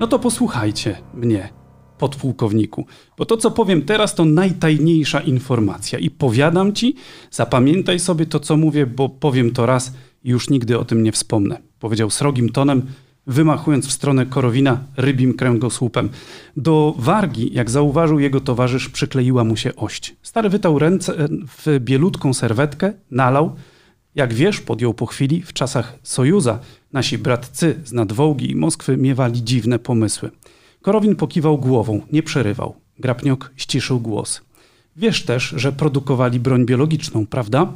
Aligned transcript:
No 0.00 0.06
to 0.06 0.18
posłuchajcie 0.18 0.96
mnie, 1.14 1.48
podpułkowniku, 1.98 2.86
bo 3.18 3.26
to, 3.26 3.36
co 3.36 3.50
powiem 3.50 3.82
teraz, 3.82 4.14
to 4.14 4.24
najtajniejsza 4.24 5.20
informacja. 5.20 5.98
I 5.98 6.10
powiadam 6.10 6.72
ci, 6.72 6.94
zapamiętaj 7.30 7.98
sobie 7.98 8.26
to, 8.26 8.40
co 8.40 8.56
mówię, 8.56 8.86
bo 8.86 9.08
powiem 9.08 9.50
to 9.50 9.66
raz 9.66 9.92
i 10.24 10.30
już 10.30 10.50
nigdy 10.50 10.78
o 10.78 10.84
tym 10.84 11.02
nie 11.02 11.12
wspomnę. 11.12 11.58
Powiedział 11.78 12.10
srogim 12.10 12.48
tonem, 12.48 12.82
wymachując 13.26 13.86
w 13.86 13.92
stronę 13.92 14.26
Korowina 14.26 14.84
rybim 14.96 15.34
kręgosłupem. 15.34 16.08
Do 16.56 16.94
wargi, 16.98 17.50
jak 17.54 17.70
zauważył 17.70 18.18
jego 18.18 18.40
towarzysz, 18.40 18.88
przykleiła 18.88 19.44
mu 19.44 19.56
się 19.56 19.76
ość. 19.76 20.16
Stary 20.22 20.48
wytał 20.48 20.78
ręce 20.78 21.28
w 21.28 21.78
bielutką 21.80 22.34
serwetkę, 22.34 22.92
nalał. 23.10 23.54
Jak 24.14 24.34
wiesz, 24.34 24.60
podjął 24.60 24.94
po 24.94 25.06
chwili, 25.06 25.42
w 25.42 25.52
czasach 25.52 25.98
Sojuza 26.02 26.58
nasi 26.92 27.18
bratcy 27.18 27.80
z 27.84 27.92
nadwołgi 27.92 28.50
i 28.50 28.56
Moskwy 28.56 28.96
miewali 28.96 29.44
dziwne 29.44 29.78
pomysły. 29.78 30.30
Korowin 30.82 31.16
pokiwał 31.16 31.58
głową, 31.58 32.00
nie 32.12 32.22
przerywał. 32.22 32.74
Grapniok 32.98 33.52
ściszył 33.56 34.00
głos. 34.00 34.40
Wiesz 34.96 35.24
też, 35.24 35.54
że 35.56 35.72
produkowali 35.72 36.40
broń 36.40 36.66
biologiczną, 36.66 37.26
prawda? 37.26 37.72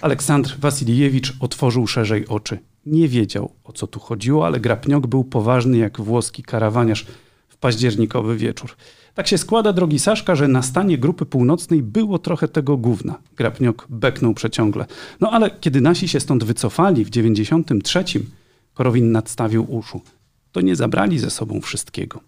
Aleksandr 0.00 0.56
Wasilijewicz 0.60 1.34
otworzył 1.40 1.86
szerzej 1.86 2.28
oczy. 2.28 2.58
Nie 2.86 3.08
wiedział, 3.08 3.52
o 3.64 3.72
co 3.72 3.86
tu 3.86 4.00
chodziło, 4.00 4.46
ale 4.46 4.60
Grapniok 4.60 5.06
był 5.06 5.24
poważny 5.24 5.78
jak 5.78 6.00
włoski 6.00 6.42
karawaniarz 6.42 7.06
październikowy 7.62 8.36
wieczór. 8.36 8.70
Tak 9.14 9.28
się 9.28 9.38
składa, 9.38 9.72
drogi 9.72 9.98
Saszka, 9.98 10.34
że 10.34 10.48
na 10.48 10.62
stanie 10.62 10.98
Grupy 10.98 11.26
Północnej 11.26 11.82
było 11.82 12.18
trochę 12.18 12.48
tego 12.48 12.76
gówna. 12.76 13.18
Grapniok 13.36 13.86
beknął 13.90 14.34
przeciągle. 14.34 14.86
No 15.20 15.30
ale 15.30 15.50
kiedy 15.50 15.80
nasi 15.80 16.08
się 16.08 16.20
stąd 16.20 16.44
wycofali 16.44 17.04
w 17.04 17.10
93, 17.10 18.04
Korowin 18.74 19.12
nadstawił 19.12 19.74
uszu. 19.74 20.00
To 20.52 20.60
nie 20.60 20.76
zabrali 20.76 21.18
ze 21.18 21.30
sobą 21.30 21.60
wszystkiego. 21.60 22.20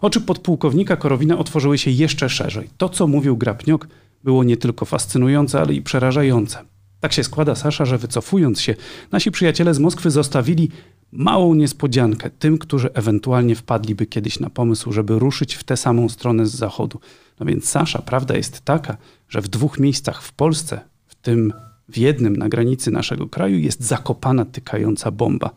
Oczy 0.00 0.20
podpułkownika 0.20 0.96
Korowina 0.96 1.38
otworzyły 1.38 1.78
się 1.78 1.90
jeszcze 1.90 2.28
szerzej. 2.28 2.68
To, 2.76 2.88
co 2.88 3.06
mówił 3.06 3.36
Grapniok, 3.36 3.88
było 4.24 4.44
nie 4.44 4.56
tylko 4.56 4.84
fascynujące, 4.84 5.60
ale 5.60 5.74
i 5.74 5.82
przerażające. 5.82 6.58
Tak 7.04 7.12
się 7.12 7.24
składa, 7.24 7.54
Sasza, 7.54 7.84
że 7.84 7.98
wycofując 7.98 8.60
się, 8.60 8.74
nasi 9.12 9.30
przyjaciele 9.30 9.74
z 9.74 9.78
Moskwy 9.78 10.10
zostawili 10.10 10.70
małą 11.12 11.54
niespodziankę 11.54 12.30
tym, 12.30 12.58
którzy 12.58 12.92
ewentualnie 12.92 13.54
wpadliby 13.54 14.06
kiedyś 14.06 14.40
na 14.40 14.50
pomysł, 14.50 14.92
żeby 14.92 15.18
ruszyć 15.18 15.54
w 15.54 15.64
tę 15.64 15.76
samą 15.76 16.08
stronę 16.08 16.46
z 16.46 16.54
zachodu. 16.54 17.00
No 17.40 17.46
więc 17.46 17.68
Sasza, 17.68 18.02
prawda 18.02 18.36
jest 18.36 18.60
taka, 18.60 18.96
że 19.28 19.40
w 19.40 19.48
dwóch 19.48 19.78
miejscach 19.78 20.22
w 20.22 20.32
Polsce, 20.32 20.80
w 21.06 21.14
tym 21.14 21.52
w 21.88 21.98
jednym 21.98 22.36
na 22.36 22.48
granicy 22.48 22.90
naszego 22.90 23.28
kraju, 23.28 23.58
jest 23.58 23.82
zakopana 23.82 24.44
tykająca 24.44 25.10
bomba. 25.10 25.50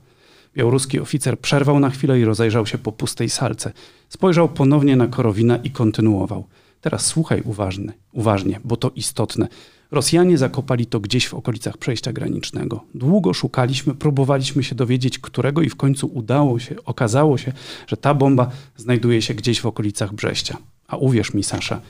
Białoruski 0.55 0.99
oficer 0.99 1.39
przerwał 1.39 1.79
na 1.79 1.89
chwilę 1.89 2.19
i 2.19 2.25
rozejrzał 2.25 2.65
się 2.65 2.77
po 2.77 2.91
pustej 2.91 3.29
salce. 3.29 3.71
Spojrzał 4.09 4.49
ponownie 4.49 4.95
na 4.95 5.07
Korowina 5.07 5.57
i 5.57 5.71
kontynuował. 5.71 6.47
Teraz 6.81 7.05
słuchaj 7.05 7.41
uważny, 7.45 7.93
uważnie, 8.11 8.59
bo 8.63 8.77
to 8.77 8.91
istotne. 8.95 9.47
Rosjanie 9.91 10.37
zakopali 10.37 10.85
to 10.85 10.99
gdzieś 10.99 11.27
w 11.27 11.33
okolicach 11.33 11.77
przejścia 11.77 12.13
granicznego. 12.13 12.83
Długo 12.95 13.33
szukaliśmy, 13.33 13.95
próbowaliśmy 13.95 14.63
się 14.63 14.75
dowiedzieć, 14.75 15.19
którego 15.19 15.61
i 15.61 15.69
w 15.69 15.75
końcu 15.75 16.07
udało 16.13 16.59
się, 16.59 16.75
okazało 16.85 17.37
się, 17.37 17.53
że 17.87 17.97
ta 17.97 18.13
bomba 18.13 18.51
znajduje 18.75 19.21
się 19.21 19.33
gdzieś 19.33 19.61
w 19.61 19.65
okolicach 19.65 20.13
Brześcia. 20.13 20.57
A 20.87 20.97
uwierz 20.97 21.33
mi, 21.33 21.43
Sasza, 21.43 21.81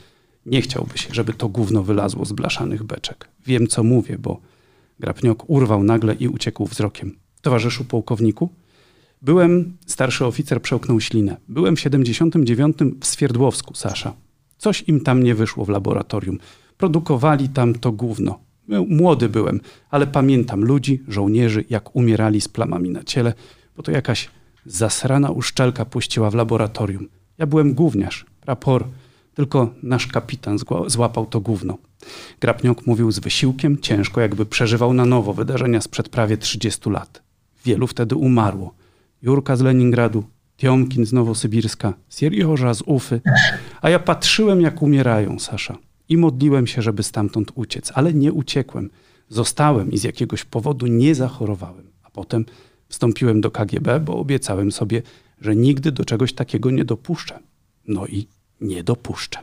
nie 0.46 0.62
chciałbyś, 0.62 1.08
żeby 1.12 1.34
to 1.34 1.50
gówno 1.50 1.84
wylazło 1.84 2.26
z 2.26 2.32
blaszanych 2.32 2.84
beczek. 2.84 3.28
Wiem, 3.46 3.68
co 3.68 3.84
mówię, 3.84 4.18
bo 4.20 4.40
Grapniok 5.00 5.50
urwał 5.50 5.84
nagle 5.84 6.14
i 6.14 6.28
uciekł 6.28 6.66
wzrokiem. 6.66 7.16
Towarzyszu 7.42 7.86
pułkowniku? 7.86 8.50
Byłem, 9.22 9.78
starszy 9.86 10.26
oficer 10.26 10.62
przełknął 10.62 11.02
ślinę. 11.02 11.38
Byłem 11.48 11.76
w 11.76 11.80
79 11.80 12.78
w 13.00 13.06
Swierdłowsku, 13.06 13.76
Sasza. 13.76 14.14
Coś 14.58 14.84
im 14.88 15.02
tam 15.02 15.24
nie 15.24 15.36
wyszło 15.36 15.66
w 15.66 15.70
laboratorium 15.70 16.40
produkowali 16.78 17.50
tam 17.50 17.74
to 17.76 17.92
gówno. 17.92 18.40
Młody 18.90 19.30
byłem, 19.30 19.62
ale 19.90 20.08
pamiętam 20.08 20.66
ludzi, 20.66 21.04
żołnierzy, 21.08 21.66
jak 21.70 21.96
umierali 21.96 22.42
z 22.42 22.48
plamami 22.48 22.90
na 22.90 23.04
ciele, 23.04 23.34
bo 23.78 23.84
to 23.84 23.92
jakaś 23.92 24.30
zasrana 24.66 25.32
uszczelka 25.32 25.86
puściła 25.86 26.30
w 26.30 26.36
laboratorium. 26.36 27.08
Ja 27.38 27.46
byłem 27.46 27.74
gówniarz, 27.74 28.26
rapor, 28.46 28.86
tylko 29.34 29.74
nasz 29.84 30.08
kapitan 30.08 30.58
złapał 30.88 31.26
to 31.26 31.40
gówno. 31.40 31.78
Grapniok 32.40 32.88
mówił 32.88 33.12
z 33.12 33.20
wysiłkiem, 33.20 33.78
ciężko, 33.78 34.22
jakby 34.22 34.46
przeżywał 34.46 34.94
na 34.94 35.06
nowo 35.06 35.34
wydarzenia 35.34 35.82
sprzed 35.82 36.10
prawie 36.10 36.38
30 36.38 36.90
lat. 36.90 37.22
Wielu 37.66 37.88
wtedy 37.88 38.16
umarło. 38.16 38.74
Jurka 39.22 39.56
z 39.56 39.62
Leningradu, 39.62 40.24
Tiomkin 40.58 41.06
z 41.06 41.14
Nowosybirska, 41.14 41.94
Sierioża 42.10 42.74
z 42.74 42.82
Ufy, 42.82 43.22
a 43.82 43.90
ja 43.90 44.00
patrzyłem, 44.00 44.62
jak 44.62 44.82
umierają, 44.82 45.40
Sasza 45.40 45.78
i 46.10 46.18
modliłem 46.18 46.68
się, 46.68 46.82
żeby 46.82 47.04
stamtąd 47.04 47.52
uciec, 47.56 47.92
ale 47.96 48.14
nie 48.14 48.34
uciekłem. 48.34 48.90
Zostałem 49.30 49.92
i 49.92 49.98
z 49.98 50.04
jakiegoś 50.04 50.44
powodu 50.44 50.88
nie 50.88 51.16
zachorowałem. 51.16 51.88
A 52.04 52.10
potem 52.10 52.46
wstąpiłem 52.90 53.42
do 53.42 53.52
KGB, 53.52 54.00
bo 54.00 54.18
obiecałem 54.18 54.72
sobie, 54.72 55.02
że 55.42 55.56
nigdy 55.56 55.92
do 55.92 56.06
czegoś 56.06 56.34
takiego 56.34 56.72
nie 56.72 56.86
dopuszczę. 56.86 57.40
No 57.88 58.08
i 58.08 58.28
nie 58.62 58.84
dopuszczę. 58.84 59.40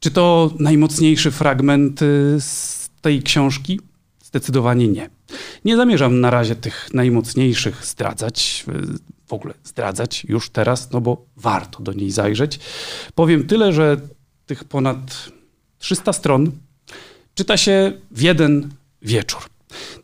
Czy 0.00 0.10
to 0.10 0.50
najmocniejszy 0.58 1.30
fragment 1.30 2.02
y, 2.02 2.36
z 2.40 2.90
tej 3.00 3.22
książki? 3.22 3.80
Zdecydowanie 4.24 4.88
nie. 4.88 5.10
Nie 5.64 5.76
zamierzam 5.76 6.20
na 6.20 6.30
razie 6.30 6.56
tych 6.56 6.94
najmocniejszych 6.94 7.86
zdradzać, 7.86 8.64
y, 8.68 8.72
w 9.26 9.32
ogóle 9.32 9.54
zdradzać 9.64 10.24
już 10.24 10.50
teraz, 10.50 10.90
no 10.90 11.00
bo 11.00 11.26
warto 11.36 11.82
do 11.82 11.92
niej 11.92 12.10
zajrzeć. 12.10 12.60
Powiem 13.14 13.46
tyle, 13.46 13.72
że 13.72 14.00
tych 14.52 14.64
ponad 14.64 15.30
300 15.78 16.12
stron 16.12 16.50
czyta 17.34 17.56
się 17.56 17.92
w 18.10 18.20
jeden 18.20 18.68
wieczór. 19.02 19.40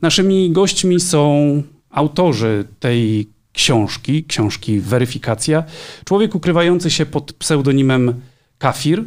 Naszymi 0.02 0.50
gośćmi 0.50 1.00
są 1.00 1.62
autorzy 1.90 2.64
tej 2.80 3.28
książki, 3.52 4.24
książki 4.24 4.80
Weryfikacja. 4.80 5.64
Człowiek 6.04 6.34
ukrywający 6.34 6.90
się 6.90 7.06
pod 7.06 7.32
pseudonimem 7.32 8.20
Kafir, 8.58 9.04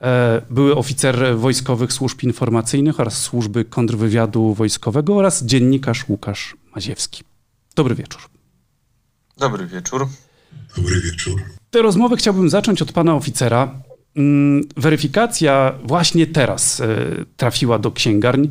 e, 0.00 0.42
były 0.50 0.76
oficer 0.76 1.36
wojskowych 1.36 1.92
służb 1.92 2.22
informacyjnych 2.22 3.00
oraz 3.00 3.20
służby 3.20 3.64
kontrwywiadu 3.64 4.54
wojskowego 4.54 5.16
oraz 5.16 5.44
dziennikarz 5.44 6.08
Łukasz 6.08 6.56
Maziewski. 6.74 7.22
Dobry 7.74 7.94
wieczór. 7.94 8.20
Dobry 9.38 9.66
wieczór. 9.66 10.08
Dobry 10.76 11.00
wieczór. 11.00 11.42
Tę 11.70 11.82
rozmowę 11.82 12.16
chciałbym 12.16 12.50
zacząć 12.50 12.82
od 12.82 12.92
pana 12.92 13.14
oficera, 13.14 13.87
weryfikacja 14.76 15.74
właśnie 15.84 16.26
teraz 16.26 16.80
e, 16.80 16.86
trafiła 17.36 17.78
do 17.78 17.92
księgarni. 17.92 18.50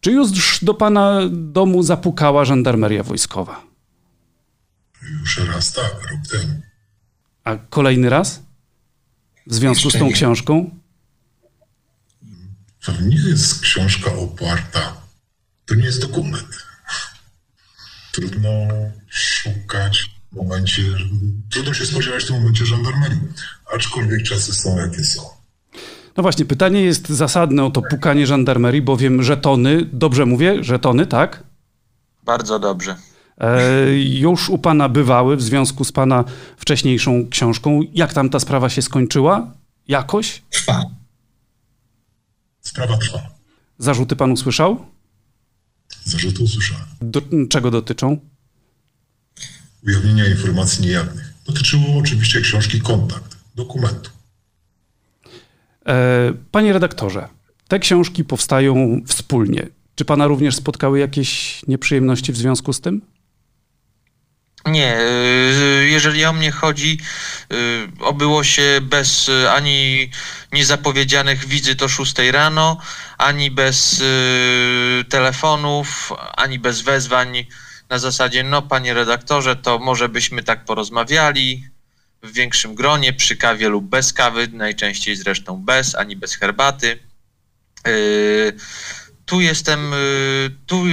Czy 0.00 0.12
już 0.12 0.64
do 0.64 0.74
pana 0.74 1.20
domu 1.30 1.82
zapukała 1.82 2.44
żandarmeria 2.44 3.02
wojskowa? 3.02 3.62
Już 5.20 5.38
raz 5.38 5.72
tak, 5.72 5.92
rok 6.10 6.20
temu. 6.30 6.60
A 7.44 7.56
kolejny 7.56 8.10
raz? 8.10 8.42
W 9.46 9.54
związku 9.54 9.86
Jeszcze 9.86 9.98
z 9.98 10.00
tą 10.00 10.06
nie. 10.06 10.12
książką? 10.12 10.70
To 12.84 12.92
nie 13.00 13.28
jest 13.28 13.60
książka 13.60 14.12
oparta. 14.12 14.96
To 15.66 15.74
nie 15.74 15.84
jest 15.84 16.00
dokument. 16.00 16.66
Trudno 18.12 18.50
szukać 19.08 20.10
w 20.32 20.36
momencie, 20.36 20.82
trudno 21.50 21.74
się 21.74 21.86
spodziewać 21.86 22.24
w 22.24 22.26
tym 22.26 22.36
momencie 22.36 22.66
żandarmerii, 22.66 23.20
aczkolwiek 23.74 24.22
czasy 24.22 24.54
są 24.54 24.76
jakie 24.76 25.04
są. 25.04 25.22
No 26.16 26.22
właśnie, 26.22 26.44
pytanie 26.44 26.82
jest 26.82 27.08
zasadne 27.08 27.64
o 27.64 27.70
to 27.70 27.82
pukanie 27.82 28.26
żandarmerii, 28.26 28.82
bowiem 28.82 29.22
żetony, 29.22 29.88
dobrze 29.92 30.26
mówię, 30.26 30.64
żetony, 30.64 31.06
tak? 31.06 31.44
Bardzo 32.24 32.58
dobrze. 32.58 32.96
E, 33.38 33.98
już 33.98 34.48
u 34.48 34.58
pana 34.58 34.88
bywały 34.88 35.36
w 35.36 35.42
związku 35.42 35.84
z 35.84 35.92
pana 35.92 36.24
wcześniejszą 36.56 37.28
książką. 37.30 37.80
Jak 37.94 38.12
tam 38.12 38.30
ta 38.30 38.40
sprawa 38.40 38.68
się 38.68 38.82
skończyła? 38.82 39.52
Jakoś? 39.88 40.42
Trwa. 40.50 40.84
Sprawa 42.60 42.96
trwa. 42.96 43.18
Zarzuty 43.78 44.16
pan 44.16 44.32
usłyszał? 44.32 44.86
Zarzuty 46.04 46.42
usłyszałem. 46.42 46.84
Do, 47.00 47.22
czego 47.48 47.70
dotyczą? 47.70 48.29
Ujawnienia 49.86 50.26
informacji 50.26 50.86
niejawnych. 50.86 51.34
Dotyczyło 51.46 51.98
oczywiście 51.98 52.40
książki 52.40 52.80
Kontakt, 52.80 53.36
dokumentu. 53.54 54.10
E, 55.86 56.32
panie 56.50 56.72
redaktorze, 56.72 57.28
te 57.68 57.78
książki 57.78 58.24
powstają 58.24 59.00
wspólnie. 59.06 59.66
Czy 59.94 60.04
pana 60.04 60.26
również 60.26 60.56
spotkały 60.56 60.98
jakieś 60.98 61.60
nieprzyjemności 61.66 62.32
w 62.32 62.36
związku 62.36 62.72
z 62.72 62.80
tym? 62.80 63.02
Nie, 64.66 65.00
y, 65.00 65.88
jeżeli 65.90 66.24
o 66.24 66.32
mnie 66.32 66.50
chodzi, 66.50 66.98
y, 67.52 67.88
obyło 68.00 68.44
się 68.44 68.80
bez 68.82 69.30
ani 69.50 70.10
niezapowiedzianych 70.52 71.46
wizyt 71.46 71.82
o 71.82 71.88
6 71.88 72.14
rano, 72.32 72.78
ani 73.18 73.50
bez 73.50 74.02
telefonów, 75.08 76.12
ani 76.36 76.58
bez 76.58 76.80
wezwań 76.80 77.46
na 77.90 77.98
zasadzie, 77.98 78.44
no 78.44 78.62
panie 78.62 78.94
redaktorze, 78.94 79.56
to 79.56 79.78
może 79.78 80.08
byśmy 80.08 80.42
tak 80.42 80.64
porozmawiali 80.64 81.64
w 82.22 82.32
większym 82.32 82.74
gronie, 82.74 83.12
przy 83.12 83.36
kawie 83.36 83.68
lub 83.68 83.84
bez 83.84 84.12
kawy, 84.12 84.48
najczęściej 84.52 85.16
zresztą 85.16 85.56
bez, 85.56 85.94
ani 85.94 86.16
bez 86.16 86.34
herbaty. 86.34 86.98
Yy, 87.86 88.52
tu 89.26 89.40
jestem, 89.40 89.92
yy, 89.92 90.50
tu, 90.66 90.84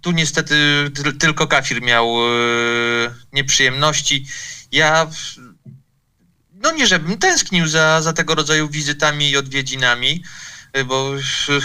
tu 0.00 0.10
niestety 0.10 0.56
tylko 1.20 1.46
kafir 1.46 1.82
miał 1.82 2.16
yy, 2.18 3.14
nieprzyjemności. 3.32 4.26
Ja, 4.72 5.10
no 6.52 6.72
nie 6.72 6.86
żebym 6.86 7.18
tęsknił 7.18 7.66
za, 7.66 8.02
za 8.02 8.12
tego 8.12 8.34
rodzaju 8.34 8.68
wizytami 8.68 9.30
i 9.30 9.36
odwiedzinami, 9.36 10.22
bo 10.88 11.12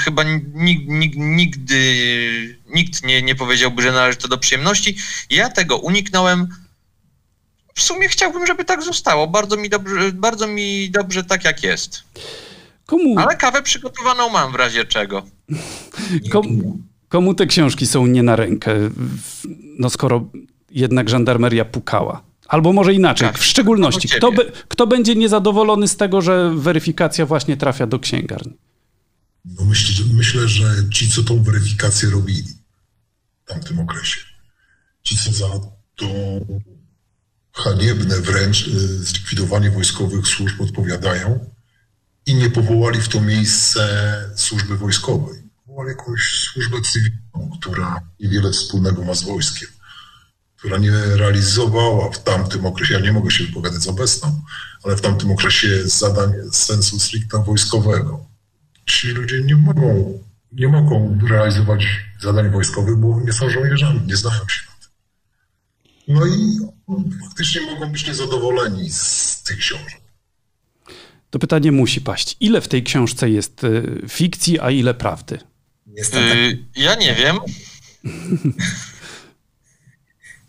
chyba 0.04 0.24
nikt, 0.54 0.88
nikt, 0.88 1.18
nigdy 1.18 1.82
nikt 2.74 3.04
nie, 3.06 3.22
nie 3.22 3.36
powiedziałby, 3.36 3.82
że 3.82 3.92
należy 3.92 4.18
to 4.18 4.28
do 4.28 4.38
przyjemności. 4.38 4.98
Ja 5.30 5.50
tego 5.50 5.78
uniknąłem. 5.78 6.48
W 7.76 7.82
sumie 7.82 8.08
chciałbym, 8.08 8.48
żeby 8.48 8.66
tak 8.66 8.84
zostało. 8.84 9.28
Bardzo 9.28 9.58
mi 9.58 9.70
dobrze, 9.70 10.12
bardzo 10.12 10.48
mi 10.48 10.90
dobrze 10.90 11.24
tak 11.24 11.46
jak 11.46 11.64
jest. 11.64 12.04
Komu? 12.86 13.20
Ale 13.20 13.36
kawę 13.36 13.62
przygotowaną 13.62 14.30
mam 14.30 14.52
w 14.52 14.56
razie 14.56 14.86
czego. 14.86 15.24
Komu, 16.32 16.80
komu 17.10 17.34
te 17.34 17.46
książki 17.46 17.88
są 17.88 18.06
nie 18.06 18.24
na 18.24 18.36
rękę? 18.36 18.76
No 19.80 19.90
skoro 19.90 20.30
jednak 20.72 21.10
żandarmeria 21.10 21.66
pukała. 21.66 22.24
Albo 22.48 22.74
może 22.74 22.94
inaczej, 22.94 23.28
tak, 23.28 23.38
w 23.38 23.46
szczególności, 23.46 24.10
kto, 24.10 24.32
kto 24.68 24.88
będzie 24.88 25.16
niezadowolony 25.16 25.88
z 25.88 25.98
tego, 25.98 26.22
że 26.22 26.52
weryfikacja 26.56 27.26
właśnie 27.26 27.58
trafia 27.58 27.88
do 27.88 28.00
księgarni? 28.00 28.54
No 29.46 29.66
myślę, 29.66 30.06
myślę, 30.14 30.48
że 30.48 30.90
ci, 30.90 31.10
co 31.10 31.24
tą 31.24 31.44
weryfikację 31.44 32.10
robili 32.10 32.54
w 33.46 33.50
tamtym 33.50 33.80
okresie, 33.80 34.22
ci, 35.04 35.18
co 35.18 35.32
za 35.32 35.48
to 35.96 36.08
haniebne 37.54 38.22
wręcz 38.22 38.68
y, 38.68 39.04
zlikwidowanie 39.04 39.72
wojskowych 39.72 40.28
służb 40.28 40.62
odpowiadają 40.62 41.52
i 42.26 42.36
nie 42.36 42.50
powołali 42.50 43.02
w 43.02 43.08
to 43.08 43.22
miejsce 43.22 43.84
służby 44.36 44.78
wojskowej. 44.78 45.42
Powołali 45.66 45.90
jakąś 45.90 46.22
służbę 46.22 46.78
cywilną, 46.82 47.58
która 47.60 48.02
niewiele 48.20 48.52
wspólnego 48.52 49.04
ma 49.04 49.14
z 49.14 49.24
wojskiem, 49.24 49.70
która 50.56 50.78
nie 50.78 50.92
realizowała 50.92 52.12
w 52.12 52.24
tamtym 52.24 52.66
okresie, 52.66 52.94
ja 52.94 53.00
nie 53.00 53.14
mogę 53.14 53.32
się 53.32 53.44
wypowiadać 53.44 53.82
z 53.82 53.88
obecną, 53.88 54.42
ale 54.84 54.96
w 54.96 55.02
tamtym 55.02 55.32
okresie 55.32 55.88
zadań 55.88 56.34
sensu 56.52 57.00
stricte 57.00 57.44
wojskowego 57.44 58.31
ci 58.92 59.08
ludzie 59.08 59.44
nie 59.44 59.56
mogą, 59.56 60.20
nie 60.52 60.68
mogą 60.68 61.20
realizować 61.30 61.86
zadań 62.22 62.52
wojskowych, 62.52 62.96
bo 62.96 63.22
nie 63.22 63.34
są 63.34 63.50
żołnierzami, 63.50 64.02
nie 64.08 64.16
znają 64.16 64.40
się 64.40 64.62
na 64.68 64.74
tym. 64.82 64.90
No 66.08 66.26
i 66.26 66.60
faktycznie 67.26 67.62
mogą 67.62 67.92
być 67.92 68.08
niezadowoleni 68.08 68.90
z 68.90 69.44
tych 69.44 69.58
książek. 69.58 70.02
To 71.30 71.40
pytanie 71.40 71.72
musi 71.72 72.02
paść. 72.02 72.38
Ile 72.40 72.62
w 72.62 72.68
tej 72.68 72.84
książce 72.84 73.30
jest 73.30 73.64
y, 73.64 74.02
fikcji, 74.10 74.60
a 74.60 74.72
ile 74.72 74.94
prawdy? 74.94 75.40
Jestem 75.88 76.30
tak... 76.30 76.38
Yy, 76.38 76.66
ja 76.76 76.96
nie 76.96 77.16
wiem. 77.16 77.38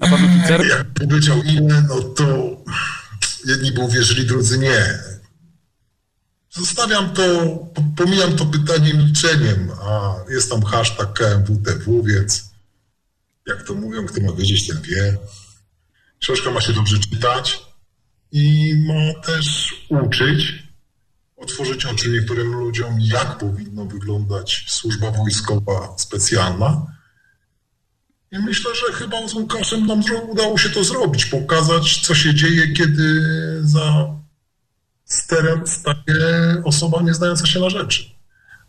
a 0.00 0.08
pan 0.08 0.24
oficer? 0.24 0.66
Jak 0.66 0.86
powiedział 0.86 1.42
ile, 1.42 1.82
no 1.88 2.02
to 2.02 2.56
jedni 3.46 3.72
by 3.72 3.80
uwierzyli, 3.80 4.26
drudzy 4.26 4.58
nie. 4.58 5.11
Zostawiam 6.54 7.14
to, 7.14 7.58
pomijam 7.96 8.36
to 8.36 8.46
pytanie 8.46 8.94
milczeniem, 8.94 9.70
a 9.82 10.14
jest 10.30 10.50
tam 10.50 10.62
hashtag 10.62 11.12
KMWTW, 11.12 12.02
więc 12.02 12.50
jak 13.46 13.62
to 13.62 13.74
mówią, 13.74 14.06
kto 14.06 14.20
ma 14.20 14.32
wiedzieć, 14.32 14.68
ten 14.68 14.82
wie. 14.82 15.18
Książka 16.18 16.50
ma 16.50 16.60
się 16.60 16.72
dobrze 16.72 16.98
czytać 16.98 17.62
i 18.32 18.74
ma 18.86 19.20
też 19.20 19.74
uczyć, 19.88 20.62
otworzyć 21.36 21.86
oczy 21.86 22.10
niektórym 22.10 22.52
ludziom, 22.52 23.00
jak 23.00 23.38
powinno 23.38 23.84
wyglądać 23.84 24.64
służba 24.68 25.10
wojskowa 25.10 25.94
specjalna. 25.98 26.86
I 28.32 28.38
myślę, 28.38 28.70
że 28.74 28.92
chyba 28.92 29.28
z 29.28 29.34
Łukaszem 29.34 29.86
nam 29.86 30.02
udało 30.28 30.58
się 30.58 30.70
to 30.70 30.84
zrobić, 30.84 31.24
pokazać, 31.24 32.00
co 32.06 32.14
się 32.14 32.34
dzieje, 32.34 32.72
kiedy 32.72 33.22
za 33.62 34.14
sterem 35.12 35.66
staje 35.66 36.62
osoba 36.64 37.02
nie 37.02 37.14
znająca 37.14 37.46
się 37.46 37.60
na 37.60 37.70
rzeczy. 37.70 38.04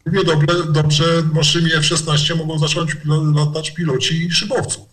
Równie 0.06 0.24
dobrze, 0.24 0.72
dobrze 0.72 1.06
naszymi 1.34 1.74
F-16 1.74 2.38
mogą 2.38 2.60
zacząć 2.60 2.92
latać 3.36 3.72
piloci 3.72 4.32
szybowców. 4.32 4.86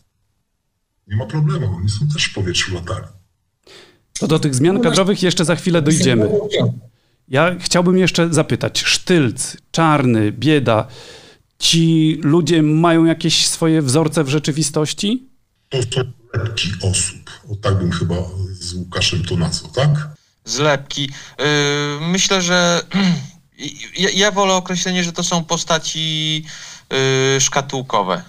Nie 1.06 1.16
ma 1.16 1.26
problemu, 1.26 1.76
oni 1.76 1.88
są 1.88 2.08
też 2.08 2.24
w 2.24 2.34
powietrzu 2.34 2.74
latali. 2.74 3.06
To 4.20 4.26
do 4.26 4.38
tych 4.38 4.54
zmian 4.54 4.80
kadrowych 4.80 5.22
jeszcze 5.22 5.44
za 5.44 5.56
chwilę 5.56 5.82
dojdziemy. 5.82 6.30
Ja 7.28 7.56
chciałbym 7.60 7.98
jeszcze 7.98 8.34
zapytać, 8.34 8.80
Sztylc, 8.80 9.56
Czarny, 9.70 10.32
Bieda, 10.32 10.86
ci 11.58 12.18
ludzie 12.22 12.62
mają 12.62 13.04
jakieś 13.04 13.46
swoje 13.46 13.82
wzorce 13.82 14.24
w 14.24 14.28
rzeczywistości? 14.28 15.28
To 15.68 15.82
są 15.82 16.12
lepki 16.34 16.68
osób. 16.82 17.30
O 17.52 17.56
tak 17.56 17.78
bym 17.78 17.92
chyba 17.92 18.14
z 18.52 18.74
Łukaszem 18.74 19.24
to 19.24 19.36
nazwał, 19.36 19.72
tak? 19.72 20.19
Zlepki. 20.50 21.10
Y, 21.40 21.44
myślę, 22.00 22.42
że 22.42 22.82
ja, 24.14 24.30
wolę 24.30 24.54
określenie, 24.54 25.04
że 25.04 25.12
to 25.12 25.22
są 25.22 25.44
postaci 25.44 26.44
y, 27.36 27.40
szkatułkowe. 27.40 28.22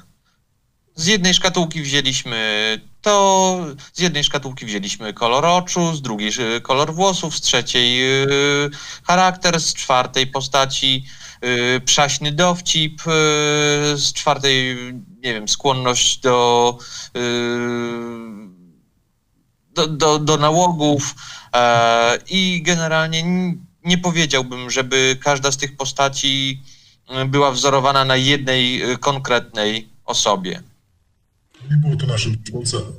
Z 0.96 1.08
jednej 1.08 1.34
szkatułki 1.34 1.82
wzięliśmy 1.82 2.82
to, 3.02 3.58
z 3.94 4.00
jednej 4.00 4.24
szkatułki 4.24 4.66
wzięliśmy 4.66 5.14
kolor 5.14 5.46
oczu, 5.46 5.96
z 5.96 6.02
drugiej 6.02 6.32
y, 6.58 6.62
kolor 6.62 6.94
włosów, 6.94 7.38
z 7.38 7.42
trzeciej 7.42 8.02
charakter, 9.08 9.60
z 9.60 9.74
czwartej 9.74 10.28
postaci 10.28 11.06
przaśny 11.86 12.32
dowcip, 12.32 13.02
z 13.96 14.14
czwartej, 14.14 14.78
nie 15.24 15.34
wiem, 15.34 15.48
skłonność 15.48 16.20
do, 16.20 16.78
do, 19.74 19.88
do, 19.88 20.20
do 20.20 20.38
nałogów, 20.38 21.16
E, 21.56 22.18
I 22.30 22.62
generalnie 22.66 23.24
nie 23.86 23.98
powiedziałbym, 23.98 24.70
żeby 24.70 25.18
każda 25.24 25.52
z 25.52 25.58
tych 25.58 25.78
postaci 25.78 26.62
e, 27.10 27.26
była 27.26 27.52
wzorowana 27.52 28.06
na 28.06 28.16
jednej 28.16 28.82
e, 28.82 28.98
konkretnej 28.98 29.90
osobie. 30.06 30.62
Nie 31.72 31.78
było 31.78 31.96
to 31.96 32.08
naszym 32.08 32.38
celem. 32.66 32.94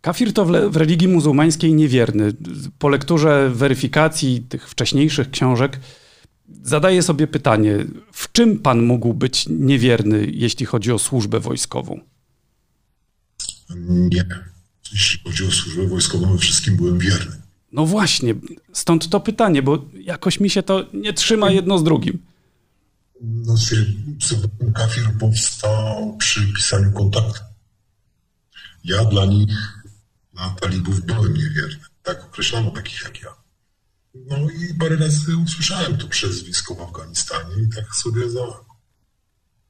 Kafir 0.00 0.32
to 0.32 0.44
w, 0.44 0.52
w, 0.70 0.76
religii 0.76 1.08
muzułmańskiej 1.08 1.74
niewierny. 1.74 2.32
Po 2.78 2.88
lekturze 2.88 3.50
weryfikacji 3.50 4.40
tych 4.40 4.68
wcześniejszych 4.68 5.30
książek 5.30 5.80
zadaję 6.62 7.02
sobie 7.02 7.26
pytanie, 7.26 7.76
w 8.12 8.32
czym 8.32 8.58
pan 8.58 8.82
mógł 8.82 9.14
być 9.14 9.46
niewierny, 9.48 10.26
jeśli 10.32 10.66
chodzi 10.66 10.92
o 10.92 10.98
służbę 10.98 11.40
wojskową? 11.40 12.00
Nie 13.88 14.24
jeśli 14.92 15.20
chodzi 15.24 15.46
o 15.46 15.50
służbę 15.50 15.86
wojskową, 15.86 16.38
wszystkim 16.38 16.76
byłem 16.76 16.98
wierny. 16.98 17.36
No 17.72 17.86
właśnie, 17.86 18.34
stąd 18.72 19.08
to 19.08 19.20
pytanie, 19.20 19.62
bo 19.62 19.84
jakoś 19.94 20.40
mi 20.40 20.50
się 20.50 20.62
to 20.62 20.86
nie 20.94 21.12
trzyma 21.12 21.50
jedno 21.50 21.78
z 21.78 21.84
drugim. 21.84 22.22
No, 23.20 23.54
pseudonim 24.18 24.72
Kafir 24.74 25.18
powstał 25.20 26.16
przy 26.16 26.52
pisaniu 26.52 26.92
kontaktu. 26.92 27.40
Ja 28.84 29.04
dla 29.04 29.26
nich, 29.26 29.82
dla 30.34 30.50
talibów 30.50 31.00
byłem 31.00 31.34
niewierny. 31.34 31.84
Tak 32.02 32.24
określono 32.24 32.70
takich 32.70 33.02
jak 33.04 33.22
ja. 33.22 33.30
No 34.14 34.36
i 34.36 34.74
parę 34.74 34.96
razy 34.96 35.36
usłyszałem 35.36 35.96
to 35.96 36.08
przezwisko 36.08 36.74
w 36.74 36.80
Afganistanie 36.80 37.62
i 37.62 37.74
tak 37.74 37.94
sobie 37.94 38.30
za... 38.30 38.40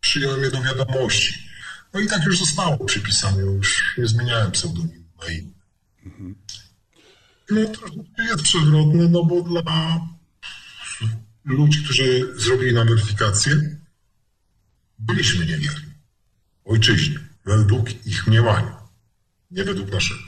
przyjąłem 0.01 0.43
je 0.43 0.51
do 0.51 0.63
wiadomości. 0.63 1.35
No 1.95 2.01
i 2.01 2.07
tak 2.07 2.25
już 2.25 2.39
zostało 2.39 2.85
przypisane, 2.85 3.43
już 3.43 3.95
nie 3.99 4.07
zmieniałem 4.07 4.51
pseudonimu 4.51 5.06
Mhm. 6.05 6.35
No 7.51 7.69
troszeczkę 7.69 8.25
jest 8.31 8.43
przewrotny, 8.43 9.09
no 9.09 9.25
bo 9.25 9.43
dla 9.43 9.63
ludzi, 11.45 11.85
którzy 11.85 12.35
zrobili 12.37 12.75
nam 12.75 12.89
weryfikację, 12.89 13.77
byliśmy 14.99 15.47
niewierni. 15.47 15.93
Ojczyźnie, 16.65 17.19
według 17.45 18.07
ich 18.07 18.27
mniemania, 18.27 18.77
nie 19.51 19.65
według 19.65 19.93
naszego. 19.93 20.21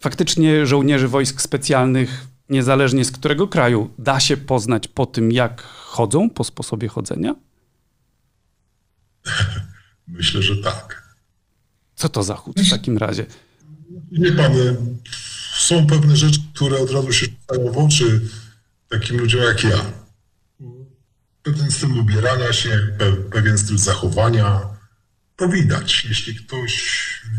Faktycznie 0.00 0.66
żołnierzy 0.66 1.08
wojsk 1.08 1.40
specjalnych, 1.40 2.26
niezależnie 2.48 3.04
z 3.04 3.12
którego 3.12 3.48
kraju, 3.48 3.94
da 3.98 4.20
się 4.20 4.36
poznać 4.36 4.88
po 4.88 5.06
tym, 5.06 5.32
jak 5.32 5.62
chodzą, 5.62 6.30
po 6.30 6.44
sposobie 6.44 6.88
chodzenia? 6.88 7.34
Myślę, 10.08 10.42
że 10.42 10.56
tak. 10.56 11.01
Co 12.02 12.08
to 12.08 12.22
za 12.22 12.34
chód 12.34 12.60
w 12.60 12.70
takim 12.70 12.98
razie? 12.98 13.26
Nie 14.12 14.32
pan, 14.32 14.52
są 15.58 15.86
pewne 15.86 16.16
rzeczy, 16.16 16.40
które 16.54 16.78
od 16.78 16.90
razu 16.90 17.12
się 17.12 17.26
rzucają 17.26 17.72
w 17.72 17.78
oczy 17.78 18.20
takim 18.88 19.18
ludziom 19.18 19.42
jak 19.42 19.64
ja. 19.64 19.92
Pewien 21.42 21.70
styl 21.70 21.98
ubierania 21.98 22.52
się, 22.52 22.88
pewien 23.32 23.58
styl 23.58 23.78
zachowania, 23.78 24.60
to 25.36 25.48
widać, 25.48 26.04
jeśli 26.04 26.34
ktoś 26.34 26.74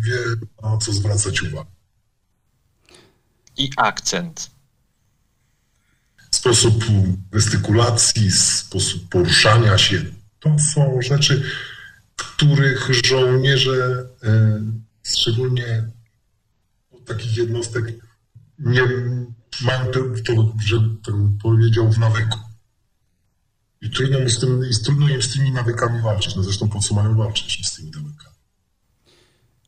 wie, 0.03 0.17
na 0.63 0.77
co 0.77 0.93
zwracać 0.93 1.41
uwagę. 1.41 1.71
I 3.57 3.69
akcent. 3.77 4.51
Sposób 6.31 6.85
gestykulacji, 7.31 8.31
sposób 8.31 9.09
poruszania 9.09 9.77
się, 9.77 10.05
to 10.39 10.55
są 10.73 11.01
rzeczy, 11.01 11.43
których 12.15 12.89
żołnierze, 13.05 14.05
e, 14.23 14.61
szczególnie 15.03 15.91
takich 17.05 17.37
jednostek, 17.37 17.85
nie 18.59 18.81
mają 19.61 19.85
to, 19.85 19.99
to 20.25 20.53
że 20.65 20.77
tak 21.05 21.15
powiedział, 21.41 21.91
w 21.91 21.97
nawyku. 21.97 22.39
I 23.81 23.89
trudno, 23.89 24.19
im 24.19 24.29
z 24.29 24.39
tym, 24.39 24.65
i 24.65 24.83
trudno 24.83 25.09
im 25.09 25.21
z 25.21 25.33
tymi 25.33 25.51
nawykami 25.51 26.01
walczyć. 26.01 26.35
No 26.35 26.43
zresztą 26.43 26.69
po 26.69 26.79
co 26.79 26.95
mają 26.95 27.15
walczyć 27.15 27.67
z 27.67 27.75
tymi 27.75 27.91
nawykami? 27.91 28.35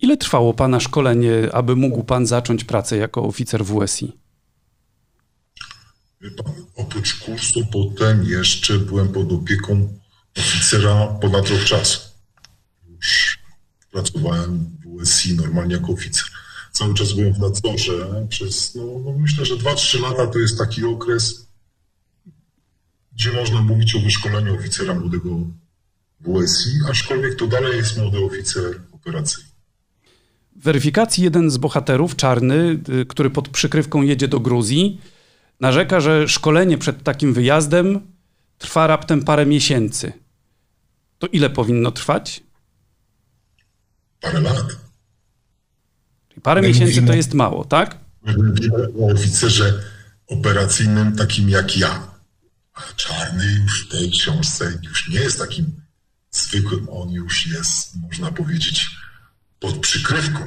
Ile 0.02 0.18
trwało 0.18 0.54
Pana 0.54 0.80
szkolenie, 0.80 1.50
aby 1.54 1.76
mógł 1.76 2.04
Pan 2.04 2.28
zacząć 2.28 2.64
pracę 2.64 2.98
jako 2.98 3.24
oficer 3.24 3.66
WSI? 3.66 4.18
Wie 6.22 6.32
pan, 6.32 6.54
oprócz 6.76 7.20
kursu 7.20 7.66
potem 7.72 8.24
jeszcze 8.24 8.80
byłem 8.80 9.14
pod 9.14 9.32
opieką 9.32 10.00
oficera 10.38 11.08
ponad 11.08 11.50
rok 11.50 11.64
czasu. 11.64 12.00
Pracowałem 13.96 14.70
w 14.86 15.04
WSI 15.04 15.36
normalnie 15.36 15.74
jako 15.76 15.94
oficer. 15.94 16.26
Cały 16.72 16.94
czas 16.94 17.14
byłem 17.14 17.34
w 17.34 17.40
nadzorze 17.40 18.26
przez, 18.30 18.76
no, 18.76 18.84
no 19.06 19.14
myślę, 19.20 19.46
że 19.46 19.56
2-3 19.56 20.02
lata 20.02 20.28
to 20.28 20.40
jest 20.40 20.58
taki 20.58 20.86
okres, 20.86 21.48
gdzie 23.14 23.32
można 23.32 23.62
mówić 23.62 23.96
o 23.96 24.00
wyszkoleniu 24.00 24.56
oficera 24.56 24.94
młodego 24.94 25.30
WSI, 26.22 26.70
aczkolwiek 26.90 27.36
to 27.36 27.48
dalej 27.48 27.78
jest 27.78 27.98
młody 27.98 28.18
oficer 28.18 28.82
operacyjny. 28.92 29.50
W 30.56 30.64
weryfikacji 30.64 31.24
jeden 31.24 31.52
z 31.52 31.58
bohaterów, 31.58 32.16
czarny, 32.16 32.80
y, 33.02 33.06
który 33.06 33.30
pod 33.30 33.50
przykrywką 33.50 34.02
jedzie 34.02 34.28
do 34.28 34.40
Gruzji, 34.40 35.02
narzeka, 35.60 36.00
że 36.00 36.28
szkolenie 36.28 36.78
przed 36.78 37.04
takim 37.04 37.34
wyjazdem 37.34 38.00
trwa 38.58 38.88
raptem 38.88 39.24
parę 39.24 39.46
miesięcy. 39.46 40.14
To 41.20 41.28
ile 41.28 41.50
powinno 41.50 41.92
trwać? 41.92 42.45
Parę 44.22 44.40
lat. 44.42 44.66
Parę 46.44 46.62
My 46.62 46.68
miesięcy 46.68 46.92
mówimy- 46.92 47.08
to 47.08 47.14
jest 47.14 47.34
mało, 47.34 47.66
tak? 47.66 47.98
Mówimy 48.38 48.88
o 49.00 49.12
oficerze 49.14 49.84
operacyjnym 50.28 51.16
takim 51.16 51.50
jak 51.50 51.78
ja. 51.78 52.08
A 52.74 52.82
czarny 52.96 53.62
już 53.64 53.86
w 53.86 53.92
tej 53.92 54.12
książce 54.12 54.80
już 54.84 55.10
nie 55.10 55.20
jest 55.20 55.40
takim 55.40 55.82
zwykłym. 56.32 56.88
On 56.90 57.10
już 57.10 57.48
jest, 57.48 57.96
można 57.96 58.32
powiedzieć, 58.32 58.90
pod 59.60 59.78
przykrywką. 59.78 60.40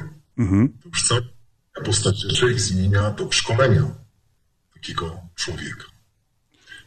To 0.83 0.89
już 0.89 1.03
cała 1.07 1.21
postać 1.85 2.21
rzeczy 2.21 2.59
zmienia 2.59 3.11
do 3.11 3.31
szkolenia 3.31 3.83
takiego 4.73 5.21
człowieka. 5.35 5.83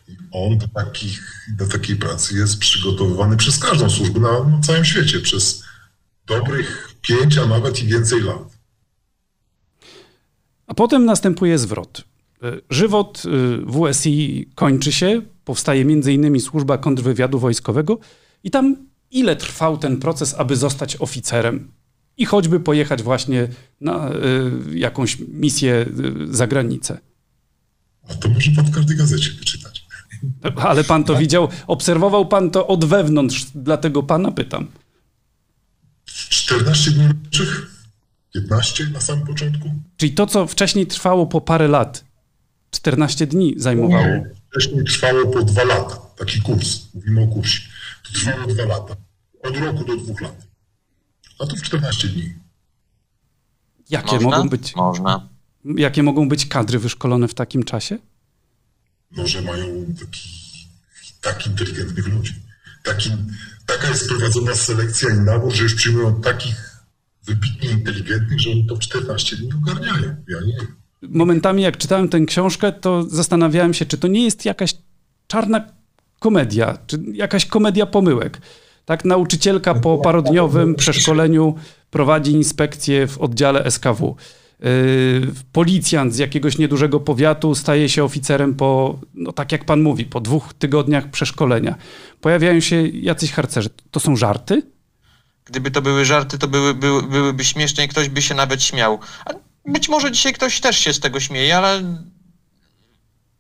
I 0.08 0.16
on 0.32 0.58
do, 0.58 0.68
takich, 0.68 1.46
do 1.56 1.66
takiej 1.68 1.96
pracy 1.96 2.34
jest 2.34 2.58
przygotowywany 2.58 3.36
przez 3.36 3.58
każdą 3.58 3.90
służbę 3.90 4.20
na, 4.20 4.44
na 4.44 4.60
całym 4.60 4.84
świecie, 4.84 5.20
przez 5.20 5.64
dobrych 6.38 6.94
pięć, 7.02 7.38
a 7.38 7.46
nawet 7.46 7.82
i 7.82 7.86
więcej 7.86 8.20
lat. 8.20 8.58
A 10.66 10.74
potem 10.74 11.04
następuje 11.04 11.58
zwrot. 11.58 12.04
Y, 12.44 12.60
Żywot 12.70 13.22
y, 13.24 13.58
WSI 13.66 14.48
kończy 14.54 14.92
się, 14.92 15.22
powstaje 15.44 15.80
innymi 15.82 16.40
służba 16.40 16.78
kontrwywiadu 16.78 17.38
wojskowego 17.38 17.98
i 18.44 18.50
tam 18.50 18.76
ile 19.10 19.36
trwał 19.36 19.78
ten 19.78 19.96
proces, 19.96 20.34
aby 20.38 20.56
zostać 20.56 20.96
oficerem 21.00 21.72
i 22.16 22.24
choćby 22.24 22.60
pojechać 22.60 23.02
właśnie 23.02 23.48
na 23.80 24.10
y, 24.10 24.78
jakąś 24.78 25.18
misję 25.18 25.86
y, 26.30 26.34
za 26.34 26.46
granicę. 26.46 26.98
A 28.08 28.14
to 28.14 28.28
może 28.28 28.50
pan 28.56 28.64
w 28.64 28.74
każdej 28.74 28.96
gazecie 28.96 29.30
wyczytać. 29.30 29.86
Ale 30.56 30.84
pan 30.84 31.04
to 31.04 31.14
widział, 31.14 31.48
obserwował 31.66 32.26
pan 32.26 32.50
to 32.50 32.66
od 32.66 32.84
wewnątrz, 32.84 33.46
dlatego 33.54 34.02
pana 34.02 34.30
pytam. 34.30 34.66
14 36.32 36.90
dni 36.90 37.08
roboczych? 37.08 37.70
15 38.34 38.84
na 38.92 39.00
samym 39.00 39.26
początku? 39.26 39.70
Czyli 39.96 40.12
to, 40.12 40.26
co 40.26 40.46
wcześniej 40.46 40.86
trwało 40.86 41.26
po 41.26 41.40
parę 41.40 41.68
lat, 41.68 42.04
14 42.70 43.26
dni 43.26 43.54
zajmowało. 43.56 44.06
Nie, 44.06 44.30
wcześniej 44.50 44.84
trwało 44.84 45.26
po 45.26 45.42
dwa 45.42 45.64
lata. 45.64 45.96
Taki 46.16 46.40
kurs. 46.40 46.80
Mówimy 46.94 47.22
o 47.22 47.26
kursie. 47.26 47.60
To 48.06 48.12
trwało 48.12 48.46
dwa 48.46 48.64
lata. 48.64 48.96
Od 49.42 49.56
roku 49.56 49.84
do 49.84 49.96
dwóch 49.96 50.20
lat. 50.20 50.46
A 51.38 51.46
to 51.46 51.56
w 51.56 51.62
14 51.62 52.08
dni. 52.08 52.34
Jakie 53.90 54.12
Można? 54.14 54.30
mogą 54.30 54.48
być, 54.48 54.76
Można. 54.76 55.28
jakie 55.64 56.02
mogą 56.02 56.28
być 56.28 56.46
kadry 56.46 56.78
wyszkolone 56.78 57.28
w 57.28 57.34
takim 57.34 57.62
czasie? 57.62 57.98
No, 59.16 59.26
że 59.26 59.42
mają 59.42 59.66
taki, 60.00 60.28
tak 61.20 61.46
inteligentnych 61.46 62.06
ludzi. 62.08 62.34
Taki, 62.82 63.10
taka 63.66 63.88
jest 63.88 64.08
prowadzona 64.08 64.54
selekcja 64.54 65.08
i 65.14 65.18
nabór, 65.18 65.52
że 65.52 65.62
już 65.62 65.74
przyjmują 65.74 66.20
takich 66.20 66.72
wybitnie 67.26 67.70
inteligentnych, 67.70 68.40
że 68.40 68.50
oni 68.50 68.66
to 68.66 68.76
w 68.76 68.78
14 68.78 69.36
dni 69.36 69.50
ogarniają. 69.62 70.16
Ja 70.28 70.40
nie 70.46 70.56
wiem. 70.56 70.66
momentami, 71.02 71.62
jak 71.62 71.76
czytałem 71.76 72.08
tę 72.08 72.20
książkę, 72.20 72.72
to 72.72 73.02
zastanawiałem 73.02 73.74
się, 73.74 73.86
czy 73.86 73.98
to 73.98 74.08
nie 74.08 74.24
jest 74.24 74.44
jakaś 74.44 74.74
czarna 75.26 75.72
komedia, 76.18 76.78
czy 76.86 76.98
jakaś 77.12 77.46
komedia 77.46 77.86
pomyłek. 77.86 78.40
Tak, 78.84 79.04
nauczycielka 79.04 79.74
po 79.74 79.98
parodniowym 79.98 80.74
przeszkoleniu 80.74 81.54
prowadzi 81.90 82.32
inspekcję 82.32 83.06
w 83.06 83.18
oddziale 83.18 83.70
SKW. 83.70 84.16
Yy, 84.62 85.32
policjant 85.52 86.14
z 86.14 86.18
jakiegoś 86.18 86.58
niedużego 86.58 87.00
powiatu 87.00 87.54
staje 87.54 87.88
się 87.88 88.04
oficerem 88.04 88.54
po, 88.54 88.98
no 89.14 89.32
tak 89.32 89.52
jak 89.52 89.64
pan 89.64 89.82
mówi, 89.82 90.04
po 90.04 90.20
dwóch 90.20 90.54
tygodniach 90.54 91.10
przeszkolenia. 91.10 91.74
Pojawiają 92.20 92.60
się 92.60 92.88
jacyś 92.88 93.32
harcerze. 93.32 93.70
To 93.90 94.00
są 94.00 94.16
żarty? 94.16 94.62
Gdyby 95.44 95.70
to 95.70 95.82
były 95.82 96.04
żarty, 96.04 96.38
to 96.38 96.48
były, 96.48 96.74
były, 96.74 97.02
byłyby 97.02 97.44
śmieszne 97.44 97.84
i 97.84 97.88
ktoś 97.88 98.08
by 98.08 98.22
się 98.22 98.34
nawet 98.34 98.62
śmiał. 98.62 98.98
A 99.24 99.30
być 99.70 99.88
może 99.88 100.12
dzisiaj 100.12 100.32
ktoś 100.32 100.60
też 100.60 100.78
się 100.78 100.92
z 100.92 101.00
tego 101.00 101.20
śmieje, 101.20 101.56
ale 101.56 101.82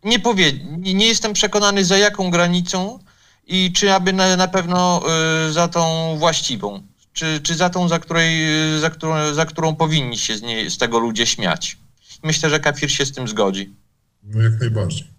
nie 0.04 0.18
powie, 0.18 0.52
nie 0.78 1.06
jestem 1.06 1.32
przekonany 1.32 1.84
za 1.84 1.98
jaką 1.98 2.30
granicą 2.30 2.98
i 3.46 3.72
czy 3.72 3.92
aby 3.92 4.12
na, 4.12 4.36
na 4.36 4.48
pewno 4.48 5.02
y, 5.48 5.52
za 5.52 5.68
tą 5.68 6.14
właściwą, 6.18 6.82
czy, 7.12 7.40
czy 7.42 7.54
za 7.54 7.70
tą, 7.70 7.88
za, 7.88 7.98
której, 7.98 8.46
za, 8.80 8.90
którą, 8.90 9.34
za 9.34 9.46
którą 9.46 9.76
powinni 9.76 10.18
się 10.18 10.36
z, 10.36 10.42
niej, 10.42 10.70
z 10.70 10.78
tego 10.78 10.98
ludzie 10.98 11.26
śmiać. 11.26 11.78
Myślę, 12.22 12.50
że 12.50 12.60
Kafir 12.60 12.90
się 12.90 13.06
z 13.06 13.12
tym 13.12 13.28
zgodzi. 13.28 13.74
No 14.22 14.42
jak 14.42 14.60
najbardziej. 14.60 15.12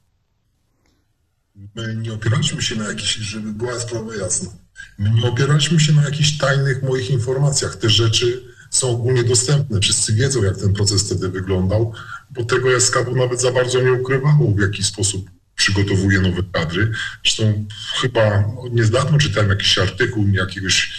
My 1.75 1.95
nie 1.95 2.13
opieraliśmy 2.13 2.62
się 2.62 2.75
na 2.75 2.88
jakichś, 2.88 3.15
żeby 3.15 3.53
była 3.53 3.79
sprawa 3.79 4.15
jasna. 4.15 4.50
My 4.97 5.09
nie 5.09 5.27
opieraliśmy 5.27 5.79
się 5.79 5.93
na 5.93 6.03
jakichś 6.03 6.38
tajnych 6.38 6.83
moich 6.83 7.09
informacjach. 7.09 7.75
Te 7.75 7.89
rzeczy 7.89 8.43
są 8.69 8.89
ogólnie 8.89 9.23
dostępne. 9.23 9.79
Wszyscy 9.79 10.13
wiedzą, 10.13 10.43
jak 10.43 10.57
ten 10.57 10.73
proces 10.73 11.03
wtedy 11.03 11.29
wyglądał, 11.29 11.93
bo 12.29 12.43
tego 12.43 12.81
SKW 12.81 13.15
nawet 13.15 13.41
za 13.41 13.51
bardzo 13.51 13.81
nie 13.81 13.93
ukrywało, 13.93 14.51
w 14.51 14.59
jaki 14.59 14.83
sposób 14.83 15.29
przygotowuje 15.55 16.21
nowe 16.21 16.43
kadry. 16.51 16.91
Zresztą 17.23 17.65
chyba 18.01 18.41
no, 18.41 18.63
niedawno 18.71 19.17
czytałem 19.17 19.50
jakiś 19.50 19.77
artykuł 19.77 20.27
jakiegoś 20.27 20.93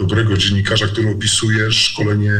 dobrego 0.00 0.36
dziennikarza, 0.36 0.86
który 0.86 1.10
opisuje 1.10 1.72
szkolenie 1.72 2.32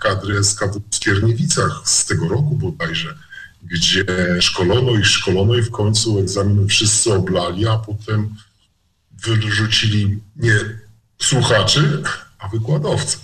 kadry 0.00 0.44
SKW 0.44 0.82
w 0.90 0.96
Skierniewicach 0.96 1.82
z 1.84 2.06
tego 2.06 2.28
roku 2.28 2.54
bodajże 2.54 3.14
gdzie 3.62 4.04
szkolono 4.40 4.92
i 4.92 5.04
szkolono 5.04 5.54
i 5.54 5.62
w 5.62 5.70
końcu 5.70 6.18
egzamin 6.18 6.68
wszyscy 6.68 7.14
oblali, 7.14 7.68
a 7.68 7.78
potem 7.78 8.36
wyrzucili 9.12 10.22
nie 10.36 10.58
słuchaczy, 11.22 12.02
a 12.38 12.48
wykładowcę. 12.48 13.18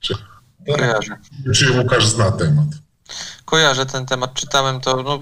Czy, 0.00 0.14
Kojarzę. 0.66 1.16
czy 1.54 1.72
Łukasz 1.72 2.06
zna 2.06 2.32
temat? 2.32 2.68
Kojarzę 3.44 3.86
ten 3.86 4.06
temat, 4.06 4.34
czytałem 4.34 4.80
to, 4.80 5.02
no... 5.02 5.20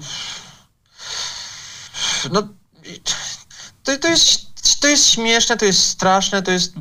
No... 2.31 2.47
To, 3.83 3.97
to, 3.97 4.07
jest, 4.07 4.45
to 4.79 4.87
jest 4.87 5.05
śmieszne, 5.05 5.57
to 5.57 5.65
jest 5.65 5.79
straszne, 5.79 6.43
to 6.43 6.51
jest... 6.51 6.73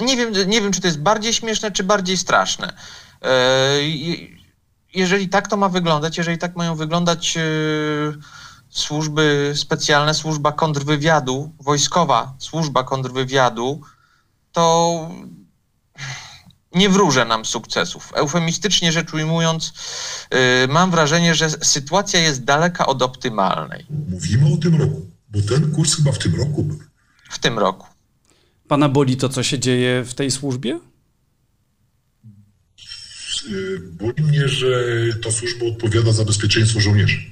Nie 0.00 0.16
wiem, 0.16 0.32
nie 0.46 0.60
wiem, 0.60 0.72
czy 0.72 0.80
to 0.80 0.86
jest 0.86 1.00
bardziej 1.00 1.32
śmieszne, 1.32 1.70
czy 1.70 1.84
bardziej 1.84 2.16
straszne. 2.16 2.72
E, 3.22 3.30
jeżeli 4.94 5.28
tak 5.28 5.48
to 5.48 5.56
ma 5.56 5.68
wyglądać, 5.68 6.18
jeżeli 6.18 6.38
tak 6.38 6.56
mają 6.56 6.76
wyglądać 6.76 7.36
e, 7.36 7.42
służby 8.70 9.52
specjalne, 9.56 10.14
służba 10.14 10.52
kontrwywiadu, 10.52 11.52
wojskowa 11.60 12.34
służba 12.38 12.84
kontrwywiadu, 12.84 13.80
to 14.52 15.08
nie 16.74 16.88
wróżę 16.88 17.24
nam 17.24 17.44
sukcesów. 17.44 18.12
Eufemistycznie 18.14 18.92
rzecz 18.92 19.14
ujmując, 19.14 19.72
yy, 20.30 20.38
mam 20.68 20.90
wrażenie, 20.90 21.34
że 21.34 21.50
sytuacja 21.50 22.20
jest 22.20 22.44
daleka 22.44 22.86
od 22.86 23.02
optymalnej 23.02 23.86
Mówimy 24.08 24.54
o 24.54 24.56
tym 24.56 24.80
roku, 24.80 25.06
bo 25.28 25.42
ten 25.42 25.72
kurs 25.72 25.96
chyba 25.96 26.12
w 26.12 26.18
tym 26.18 26.34
roku 26.34 26.62
był. 26.62 26.78
w 27.30 27.38
tym 27.38 27.58
roku. 27.58 27.86
Pana 28.68 28.88
boli 28.88 29.16
to, 29.16 29.28
co 29.28 29.42
się 29.42 29.58
dzieje 29.58 30.04
w 30.04 30.14
tej 30.14 30.30
służbie? 30.30 30.80
Y, 33.50 33.78
boli 33.92 34.22
mnie, 34.22 34.48
że 34.48 34.68
ta 35.22 35.30
służba 35.30 35.66
odpowiada 35.66 36.12
za 36.12 36.24
bezpieczeństwo 36.24 36.80
żołnierzy. 36.80 37.22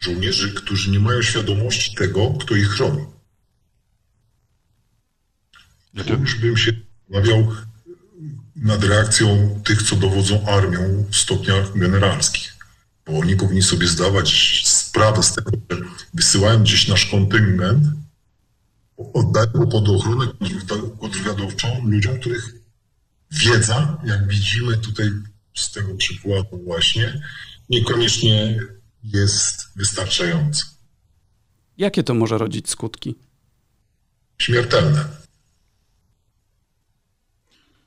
Żołnierzy, 0.00 0.54
którzy 0.54 0.90
nie 0.90 1.00
mają 1.00 1.22
świadomości 1.22 1.94
tego, 1.94 2.34
kto 2.40 2.56
ich 2.56 2.68
chroni. 2.68 3.04
Tu 6.06 6.14
już 6.20 6.34
bym 6.34 6.56
się 6.56 6.72
zastanawiał 7.10 7.52
nad 8.56 8.84
reakcją 8.84 9.60
tych, 9.64 9.82
co 9.82 9.96
dowodzą 9.96 10.46
armią 10.46 11.04
w 11.10 11.16
stopniach 11.16 11.78
generalskich. 11.78 12.56
Bo 13.06 13.18
oni 13.18 13.36
powinni 13.36 13.62
sobie 13.62 13.86
zdawać 13.86 14.62
sprawę 14.66 15.22
z 15.22 15.34
tego, 15.34 15.50
że 15.70 15.76
wysyłają 16.14 16.62
gdzieś 16.62 16.88
nasz 16.88 17.06
kontyngent, 17.06 17.84
oddają 18.98 19.52
go 19.52 19.66
pod 19.66 19.88
ochronę 19.88 20.26
kontrwywiadowczą 21.00 21.84
ludziom, 21.84 22.20
których 22.20 22.54
wiedza, 23.30 23.98
jak 24.04 24.28
widzimy 24.28 24.76
tutaj 24.76 25.10
z 25.56 25.72
tego 25.72 25.94
przykładu 25.94 26.64
właśnie, 26.64 27.22
niekoniecznie 27.70 28.60
jest 29.04 29.68
wystarczająca. 29.76 30.64
Jakie 31.78 32.02
to 32.02 32.14
może 32.14 32.38
rodzić 32.38 32.70
skutki? 32.70 33.14
Śmiertelne. 34.38 35.04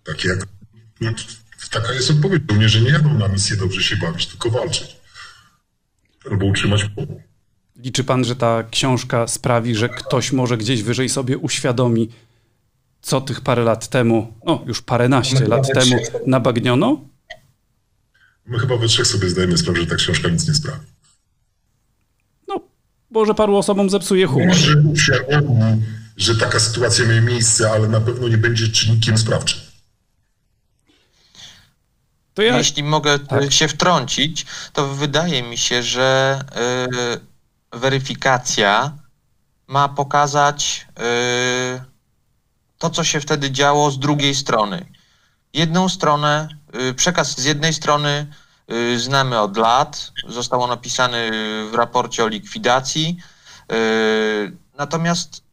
Tak 0.04 0.26
jak, 0.26 0.48
taka 1.72 1.94
jest 1.94 2.12
odpowiedź. 2.12 2.44
Żołnierze 2.50 2.82
nie 2.82 2.90
jadą 2.90 3.14
na 3.14 3.28
misję 3.28 3.58
dobrze 3.58 3.84
się 3.84 3.96
bawić, 3.96 4.28
tylko 4.28 4.50
walczyć. 4.50 4.96
Albo 6.32 6.46
utrzymać 6.46 6.84
pokój. 6.96 7.31
Liczy 7.84 8.04
pan, 8.04 8.24
że 8.24 8.36
ta 8.36 8.64
książka 8.64 9.28
sprawi, 9.28 9.76
że 9.76 9.90
ktoś 9.90 10.32
może 10.32 10.58
gdzieś 10.58 10.84
wyżej 10.84 11.10
sobie 11.10 11.38
uświadomi, 11.38 12.10
co 13.02 13.22
tych 13.22 13.42
parę 13.42 13.64
lat 13.64 13.88
temu, 13.88 14.34
no 14.46 14.64
już 14.66 14.82
paręnaście 14.82 15.48
lat 15.48 15.68
temu 15.74 15.96
nabagniono? 16.28 17.02
My 18.46 18.60
chyba 18.60 18.78
we 18.78 18.88
trzech 18.88 19.08
sobie 19.08 19.30
zdajemy 19.30 19.58
sprawę, 19.58 19.80
że 19.80 19.88
ta 19.88 19.96
książka 19.96 20.30
nic 20.30 20.48
nie 20.48 20.54
sprawi. 20.54 20.86
No, 22.48 22.62
może 23.12 23.34
paru 23.34 23.56
osobom 23.56 23.90
zepsuje 23.90 24.28
humor. 24.28 24.48
Może 24.48 24.84
uświadomi, 24.94 25.82
że 26.18 26.36
taka 26.36 26.60
sytuacja 26.60 27.06
miała 27.06 27.22
miejsce, 27.22 27.72
ale 27.72 27.88
na 27.88 28.02
pewno 28.02 28.28
nie 28.28 28.38
będzie 28.38 28.68
czynnikiem 28.68 29.18
sprawczym. 29.18 29.60
To 32.34 32.42
ja... 32.42 32.58
Jeśli 32.58 32.84
mogę 32.84 33.20
tak. 33.20 33.54
się 33.54 33.68
wtrącić, 33.68 34.46
to 34.74 34.88
wydaje 34.88 35.44
mi 35.44 35.58
się, 35.58 35.84
że 35.84 36.40
y, 37.16 37.31
weryfikacja 37.74 38.98
ma 39.68 39.90
pokazać 39.90 40.88
y, 41.78 41.82
to, 42.78 42.90
co 42.90 43.04
się 43.04 43.20
wtedy 43.20 43.52
działo 43.52 43.92
z 43.92 44.00
drugiej 44.00 44.36
strony. 44.36 44.86
Jedną 45.54 45.90
stronę, 45.90 46.48
y, 46.90 46.94
przekaz 46.94 47.40
z 47.40 47.46
jednej 47.46 47.74
strony 47.74 48.28
y, 48.72 49.00
znamy 49.00 49.40
od 49.40 49.58
lat, 49.58 50.12
został 50.28 50.62
on 50.62 50.70
napisany 50.70 51.32
w 51.72 51.76
raporcie 51.76 52.24
o 52.24 52.28
likwidacji, 52.28 53.18
natomiast 54.78 55.44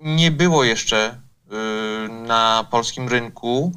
nie 0.00 0.30
było 0.30 0.64
jeszcze 0.64 1.20
na 2.10 2.66
polskim 2.70 3.08
rynku 3.08 3.72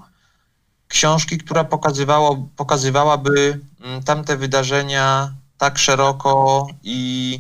książki, 0.88 1.38
która 1.38 1.64
pokazywało, 1.64 2.50
pokazywałaby 2.56 3.60
mm, 3.82 4.04
tamte 4.04 4.38
wydarzenia 4.38 5.34
tak 5.58 5.78
szeroko 5.78 6.68
i 6.84 7.40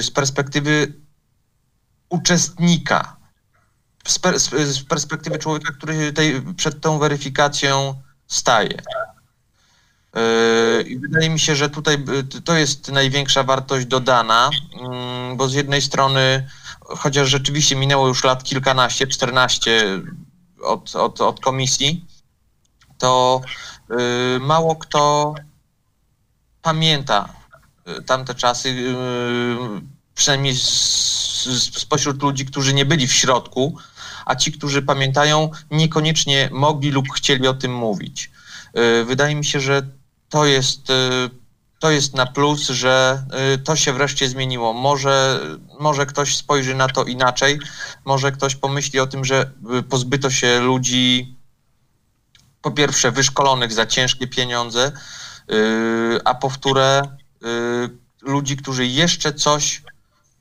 z 0.00 0.10
perspektywy 0.10 0.92
uczestnika 2.08 3.16
z, 4.06 4.18
per, 4.18 4.38
z 4.38 4.84
perspektywy 4.84 5.38
człowieka, 5.38 5.72
który 5.72 6.12
tej, 6.12 6.42
przed 6.56 6.80
tą 6.80 6.98
weryfikacją 6.98 8.02
staje. 8.26 8.82
Yy, 10.14 10.82
I 10.82 10.98
wydaje 10.98 11.30
mi 11.30 11.40
się, 11.40 11.56
że 11.56 11.70
tutaj 11.70 12.04
to 12.44 12.56
jest 12.56 12.92
największa 12.92 13.42
wartość 13.42 13.86
dodana, 13.86 14.50
mm, 14.80 15.36
bo 15.36 15.48
z 15.48 15.54
jednej 15.54 15.82
strony, 15.82 16.48
chociaż 16.80 17.28
rzeczywiście 17.28 17.76
minęło 17.76 18.08
już 18.08 18.24
lat 18.24 18.44
kilkanaście, 18.44 19.06
czternaście 19.06 20.00
od, 20.62 20.96
od, 20.96 21.20
od 21.20 21.40
komisji, 21.40 22.04
to 22.98 23.40
mało 24.40 24.76
kto 24.76 25.34
pamięta 26.62 27.28
tamte 28.06 28.34
czasy, 28.34 28.94
przynajmniej 30.14 30.54
spośród 31.72 32.22
ludzi, 32.22 32.46
którzy 32.46 32.74
nie 32.74 32.84
byli 32.84 33.06
w 33.06 33.12
środku, 33.12 33.78
a 34.26 34.36
ci, 34.36 34.52
którzy 34.52 34.82
pamiętają, 34.82 35.50
niekoniecznie 35.70 36.48
mogli 36.52 36.90
lub 36.90 37.12
chcieli 37.12 37.46
o 37.48 37.54
tym 37.54 37.74
mówić. 37.74 38.30
Y, 39.00 39.04
wydaje 39.04 39.34
mi 39.34 39.44
się, 39.44 39.60
że 39.60 39.82
to 40.28 40.44
jest, 40.44 40.90
y, 40.90 41.30
to 41.78 41.90
jest 41.90 42.14
na 42.14 42.26
plus, 42.26 42.68
że 42.68 43.24
to 43.64 43.76
się 43.76 43.92
wreszcie 43.92 44.28
zmieniło. 44.28 44.72
Może, 44.72 45.40
może 45.80 46.06
ktoś 46.06 46.36
spojrzy 46.36 46.74
na 46.74 46.88
to 46.88 47.04
inaczej, 47.04 47.58
może 48.04 48.32
ktoś 48.32 48.56
pomyśli 48.56 49.00
o 49.00 49.06
tym, 49.06 49.24
że 49.24 49.50
pozbyto 49.88 50.30
się 50.30 50.60
ludzi, 50.60 51.36
po 52.62 52.70
pierwsze, 52.70 53.12
wyszkolonych 53.12 53.72
za 53.72 53.86
ciężkie 53.86 54.26
pieniądze, 54.26 54.92
a 56.24 56.34
po 56.34 56.50
wtóre, 56.50 57.02
ludzi, 58.22 58.56
którzy 58.56 58.86
jeszcze 58.86 59.32
coś 59.32 59.82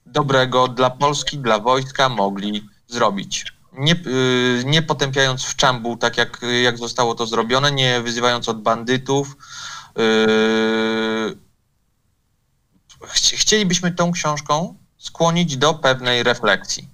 dobrego 0.05 0.67
dla 0.67 0.89
Polski, 0.89 1.37
dla 1.37 1.59
wojska 1.59 2.09
mogli 2.09 2.69
zrobić 2.87 3.45
nie, 3.77 3.93
y, 3.93 4.63
nie 4.65 4.81
potępiając 4.81 5.43
w 5.43 5.55
czambu, 5.55 5.97
tak 5.97 6.17
jak, 6.17 6.41
jak 6.63 6.77
zostało 6.77 7.15
to 7.15 7.25
zrobione, 7.25 7.71
nie 7.71 8.01
wyzywając 8.01 8.49
od 8.49 8.61
bandytów. 8.61 9.37
Yy, 9.97 11.37
chcielibyśmy 13.13 13.91
tą 13.91 14.11
książką 14.11 14.77
skłonić 14.97 15.57
do 15.57 15.73
pewnej 15.73 16.23
refleksji. 16.23 16.89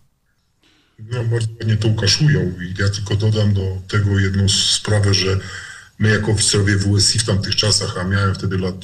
No, 0.99 1.23
bardzo 1.23 1.47
ładnie 1.59 1.77
to 1.77 1.87
Łukasz 1.87 2.21
ujął 2.21 2.43
i 2.43 2.73
ja 2.79 2.89
tylko 2.89 3.15
dodam 3.15 3.53
do 3.53 3.61
tego 3.87 4.19
jedną 4.19 4.49
sprawę, 4.49 5.13
że 5.13 5.39
my 5.99 6.09
jako 6.09 6.31
oficerowie 6.31 6.77
WSI 6.77 7.19
w 7.19 7.25
tamtych 7.25 7.55
czasach, 7.55 7.97
a 7.97 8.03
miałem 8.03 8.35
wtedy 8.35 8.57
lat 8.57 8.75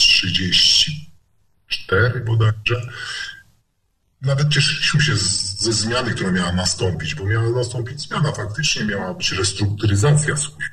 34 1.67 2.19
bodajże, 2.19 2.87
nawet 4.21 4.49
cieszyliśmy 4.49 5.01
się 5.01 5.15
ze 5.15 5.73
zmiany, 5.73 6.13
która 6.13 6.31
miała 6.31 6.51
nastąpić, 6.51 7.15
bo 7.15 7.25
miała 7.25 7.49
nastąpić 7.49 8.01
zmiana, 8.01 8.31
faktycznie 8.31 8.85
miała 8.85 9.13
być 9.13 9.31
restrukturyzacja 9.31 10.37
służb. 10.37 10.69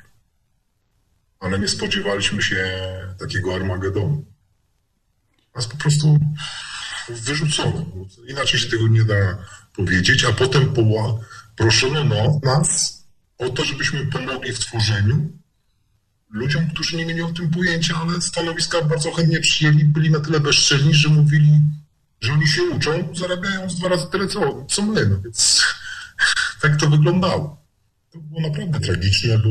Ale 1.39 1.59
nie 1.59 1.67
spodziewaliśmy 1.67 2.41
się 2.41 2.79
takiego 3.19 3.55
Armagedonu. 3.55 4.25
Nas 5.55 5.67
po 5.67 5.77
prostu 5.77 6.19
wyrzucono. 7.09 7.85
Inaczej 8.27 8.59
się 8.59 8.69
tego 8.69 8.87
nie 8.87 9.03
da 9.03 9.37
powiedzieć, 9.75 10.25
a 10.25 10.31
potem 10.31 10.73
proszono 11.55 12.03
no, 12.03 12.39
nas 12.43 13.03
o 13.37 13.49
to, 13.49 13.65
żebyśmy 13.65 14.05
pomogli 14.05 14.53
w 14.53 14.59
tworzeniu 14.59 15.31
ludziom, 16.33 16.69
którzy 16.69 16.97
nie 16.97 17.05
mieli 17.05 17.21
o 17.21 17.33
tym 17.33 17.49
pojęcia, 17.49 17.95
ale 18.01 18.21
stanowiska 18.21 18.81
bardzo 18.81 19.11
chętnie 19.11 19.39
przyjęli, 19.39 19.85
byli 19.85 20.11
na 20.11 20.19
tyle 20.19 20.39
bezczelni, 20.39 20.93
że 20.93 21.09
mówili 21.09 21.59
że 22.23 22.33
oni 22.33 22.47
się 22.47 22.63
uczą, 22.63 23.15
zarabiając 23.15 23.75
dwa 23.75 23.89
razy 23.89 24.07
tyle 24.11 24.27
co, 24.27 24.65
co 24.69 24.81
my. 24.81 25.05
No 25.05 25.21
więc 25.21 25.63
tak 26.61 26.77
to 26.77 26.89
wyglądało. 26.89 27.63
To 28.11 28.19
było 28.19 28.41
naprawdę 28.41 28.79
tragiczne, 28.79 29.37
bo 29.37 29.49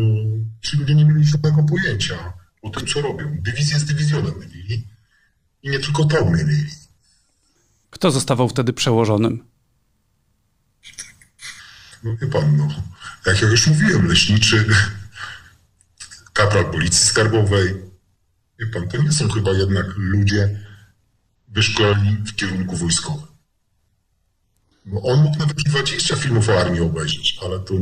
ci 0.63 0.77
ludzie 0.77 0.95
nie 0.95 1.05
mieli 1.05 1.25
żadnego 1.25 1.63
pojęcia 1.63 2.33
o 2.63 2.71
tym, 2.71 2.87
co 2.87 3.01
robią. 3.01 3.37
Dywizję 3.41 3.79
z 3.79 3.85
dywizjonem 3.85 4.39
mylili 4.39 4.89
i 5.63 5.71
nie 5.71 5.79
tylko 5.79 6.05
to 6.05 6.25
mylili. 6.25 6.71
Kto 7.91 8.11
zostawał 8.11 8.49
wtedy 8.49 8.73
przełożonym? 8.73 9.45
No 12.05 12.17
wie 12.17 12.27
pan, 12.27 12.57
no, 12.57 12.69
jak 13.27 13.43
ja 13.43 13.49
już 13.49 13.67
mówiłem, 13.67 14.09
leśniczy, 14.09 14.67
kapral 16.33 16.71
policji 16.71 17.07
skarbowej. 17.07 17.75
Wie 18.59 18.67
pan, 18.67 18.89
to 18.89 19.03
nie 19.03 19.13
są 19.13 19.29
chyba 19.29 19.51
jednak 19.51 19.87
ludzie, 19.97 20.61
wyszkoleni 21.49 22.17
w 22.27 22.37
kierunku 22.37 22.77
wojskowym. 22.77 23.27
No 24.87 25.03
on 25.03 25.23
mógł 25.23 25.39
nawet 25.39 25.57
20 25.57 26.17
filmów 26.17 26.49
o 26.49 26.61
armii 26.61 26.81
obejrzeć, 26.81 27.39
ale 27.45 27.61
to, 27.61 27.75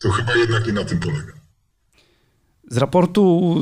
to 0.00 0.10
chyba 0.10 0.36
jednak 0.36 0.66
nie 0.66 0.72
na 0.72 0.84
tym 0.84 0.98
polega. 1.00 1.32
Z 2.70 2.76
raportu 2.76 3.54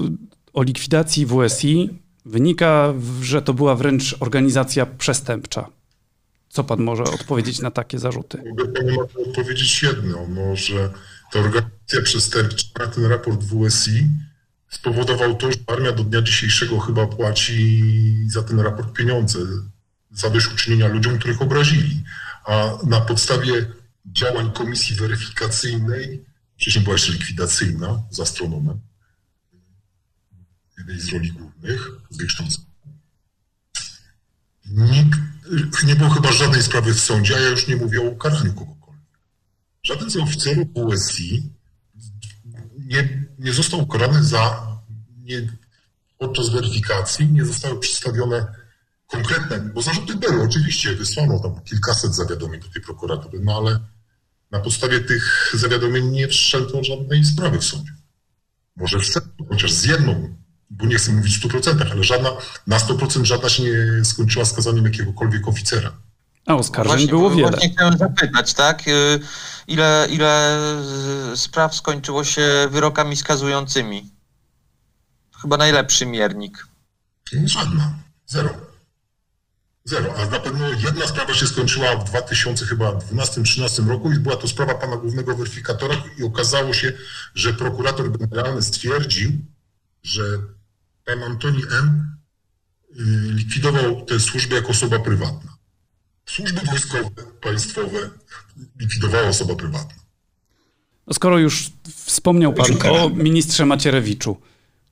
o 0.53 0.63
likwidacji 0.63 1.27
WSI 1.27 1.99
wynika, 2.25 2.95
że 3.23 3.43
to 3.43 3.55
była 3.55 3.75
wręcz 3.75 4.17
organizacja 4.21 4.87
przestępcza. 4.87 5.69
Co 6.49 6.65
pan 6.65 6.83
może 6.83 7.03
odpowiedzieć 7.03 7.61
na 7.61 7.71
takie 7.71 7.99
zarzuty? 7.99 8.43
Mogę 8.49 8.69
panu 8.69 9.01
odpowiedzieć 9.29 9.83
jedno, 9.83 10.27
no, 10.29 10.57
że 10.57 10.91
ta 11.33 11.39
organizacja 11.39 12.03
przestępcza, 12.03 12.87
ten 12.95 13.05
raport 13.05 13.41
WSI 13.45 14.09
spowodował 14.71 15.37
to, 15.37 15.53
że 15.53 15.59
armia 15.67 15.93
do 15.93 16.05
dnia 16.05 16.23
dzisiejszego 16.23 16.81
chyba 16.81 17.07
płaci 17.07 17.83
za 18.29 18.43
ten 18.43 18.61
raport 18.61 18.93
pieniądze, 18.93 19.39
za 20.11 20.31
dośćuczynienia 20.31 20.89
ludziom, 20.89 21.19
których 21.19 21.43
obrazili. 21.43 22.05
A 22.45 22.73
na 22.87 23.01
podstawie 23.01 23.67
działań 24.07 24.53
komisji 24.53 24.97
weryfikacyjnej, 24.97 26.25
wcześniej 26.57 26.85
była 26.85 26.95
jeszcze 26.95 27.13
likwidacyjna 27.13 28.03
z 28.11 28.21
astronomem, 28.21 28.81
jednej 30.79 31.01
z 31.01 31.13
roli 31.13 31.33
głównych, 31.33 31.91
wykształconej. 32.11 32.67
Nikt, 34.71 35.19
nie 35.87 35.97
było 35.97 36.11
chyba 36.11 36.33
żadnej 36.33 36.63
sprawy 36.63 36.95
w 36.95 37.01
sądzie, 37.01 37.37
a 37.37 37.41
ja 37.41 37.49
już 37.49 37.69
nie 37.69 37.77
mówię 37.77 38.01
o 38.01 38.05
ukaraniu 38.05 38.55
kogokolwiek. 38.55 38.76
Żaden 39.87 40.11
z 40.11 40.17
oficerów 40.17 40.67
WSI 40.75 41.53
nie, 42.79 43.27
nie 43.39 43.53
został 43.53 43.81
ukarany 43.83 44.25
za 44.25 44.67
nie, 45.19 45.53
podczas 46.19 46.49
weryfikacji 46.49 47.33
nie 47.33 47.45
zostały 47.45 47.81
przedstawione 47.81 48.47
konkretne, 49.07 49.61
bo 49.61 49.83
zarzuty 49.83 50.17
były, 50.17 50.43
oczywiście 50.43 50.93
wysłano 50.93 51.39
tam 51.39 51.61
kilkaset 51.65 52.15
zawiadomień 52.15 52.61
do 52.61 52.69
tej 52.69 52.83
prokuratury, 52.83 53.41
no 53.43 53.57
ale 53.57 53.81
na 54.51 54.61
podstawie 54.61 55.01
tych 55.01 55.53
zawiadomień 55.55 56.11
nie 56.11 56.29
wszczęto 56.29 56.85
żadnej 56.85 57.25
sprawy 57.25 57.59
w 57.59 57.65
sądzie. 57.65 57.93
Może 58.77 58.99
wszczęto, 58.99 59.45
chociaż 59.49 59.73
z 59.73 59.85
jedną, 59.85 60.37
bo 60.71 60.87
nie 60.87 60.97
chcę 60.97 61.13
mówić 61.13 61.39
w 61.39 61.49
100%, 61.49 61.91
ale 61.91 62.05
żadna, 62.05 62.31
na 62.67 62.79
100% 62.79 63.25
żadna 63.25 63.49
się 63.49 63.63
nie 63.63 64.05
skończyła 64.05 64.45
skazaniem 64.45 64.85
jakiegokolwiek 64.85 65.49
oficera. 65.49 65.93
A 66.47 66.55
oskarżeń 66.55 66.93
właśnie, 66.93 67.09
było 67.09 67.31
wiele. 67.31 67.49
Właśnie 67.51 67.71
chciałem 67.71 67.99
zapytać, 67.99 68.55
tak? 68.55 68.89
Y, 68.89 69.21
ile, 69.67 70.07
ile 70.11 70.59
spraw 71.35 71.75
skończyło 71.75 72.25
się 72.25 72.69
wyrokami 72.71 73.17
skazującymi? 73.17 74.11
Chyba 75.43 75.57
najlepszy 75.57 76.07
miernik. 76.07 76.67
Żadna. 77.45 77.95
Zero. 78.27 78.51
Zero. 79.85 80.15
A 80.17 80.27
na 80.27 80.41
pewno 80.41 80.69
jedna 80.69 81.07
sprawa 81.07 81.35
się 81.35 81.47
skończyła 81.47 81.97
w 81.97 82.11
2012-2013 82.11 83.89
roku 83.89 84.13
i 84.13 84.19
była 84.19 84.37
to 84.37 84.49
sprawa 84.49 84.75
pana 84.75 84.97
głównego 84.97 85.37
weryfikatora 85.37 85.95
i 86.19 86.25
okazało 86.25 86.73
się, 86.73 86.93
że 87.35 87.55
prokurator 87.55 88.19
generalny 88.19 88.63
stwierdził, 88.63 89.33
że 90.03 90.23
pan 91.05 91.23
Antoni 91.23 91.63
M. 91.81 92.17
Y, 92.91 93.33
likwidował 93.33 94.05
tę 94.05 94.21
służbę 94.21 94.57
jako 94.57 94.69
osoba 94.69 94.99
prywatna. 94.99 95.56
Służby 96.27 96.61
wojskowe, 96.61 97.11
państwowe 97.41 98.11
likwidowała 98.81 99.29
osoba 99.29 99.55
prywatna. 99.55 99.95
No 101.07 101.15
skoro 101.15 101.39
już 101.39 101.71
wspomniał 101.95 102.53
pan 102.53 102.67
o 102.91 103.11
ministrze 103.11 103.67
Macierewiczu, 103.67 104.37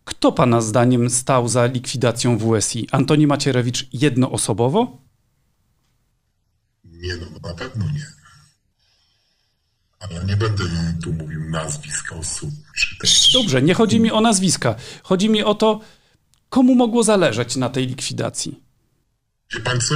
kto 0.05 0.33
pana 0.33 0.61
zdaniem 0.61 1.11
stał 1.11 1.49
za 1.49 1.67
likwidacją 1.67 2.39
WSI? 2.39 2.89
Antoni 2.93 3.27
Macierewicz 3.27 3.89
jednoosobowo? 3.93 4.99
Nie, 6.85 7.17
no 7.17 7.49
na 7.49 7.55
pewno 7.55 7.85
nie. 7.85 8.07
Ale 10.01 10.25
nie 10.25 10.37
będę 10.37 10.65
tu 11.03 11.13
mówił 11.13 11.51
nazwisk 11.51 12.13
osób. 12.13 12.51
Czy 12.77 12.99
też... 12.99 13.33
Dobrze, 13.33 13.63
nie 13.63 13.75
chodzi 13.75 14.01
mi 14.01 14.11
o 14.11 14.21
nazwiska. 14.21 14.75
Chodzi 15.03 15.29
mi 15.29 15.43
o 15.43 15.55
to, 15.55 15.81
komu 16.49 16.75
mogło 16.75 17.03
zależeć 17.03 17.57
na 17.57 17.69
tej 17.71 17.87
likwidacji. 17.87 18.63
Wie 19.55 19.61
pan 19.61 19.81
co? 19.81 19.95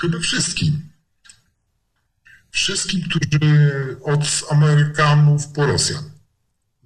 Chyba 0.00 0.18
wszystkim. 0.18 0.88
Wszystkim, 2.50 3.02
którzy 3.02 3.96
od 4.02 4.20
Amerykanów 4.50 5.48
po 5.48 5.66
Rosjan. 5.66 6.10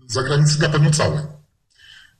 Zagranicy 0.07 0.61
na 0.61 0.69
pewno 0.69 0.91
całe. 0.91 1.27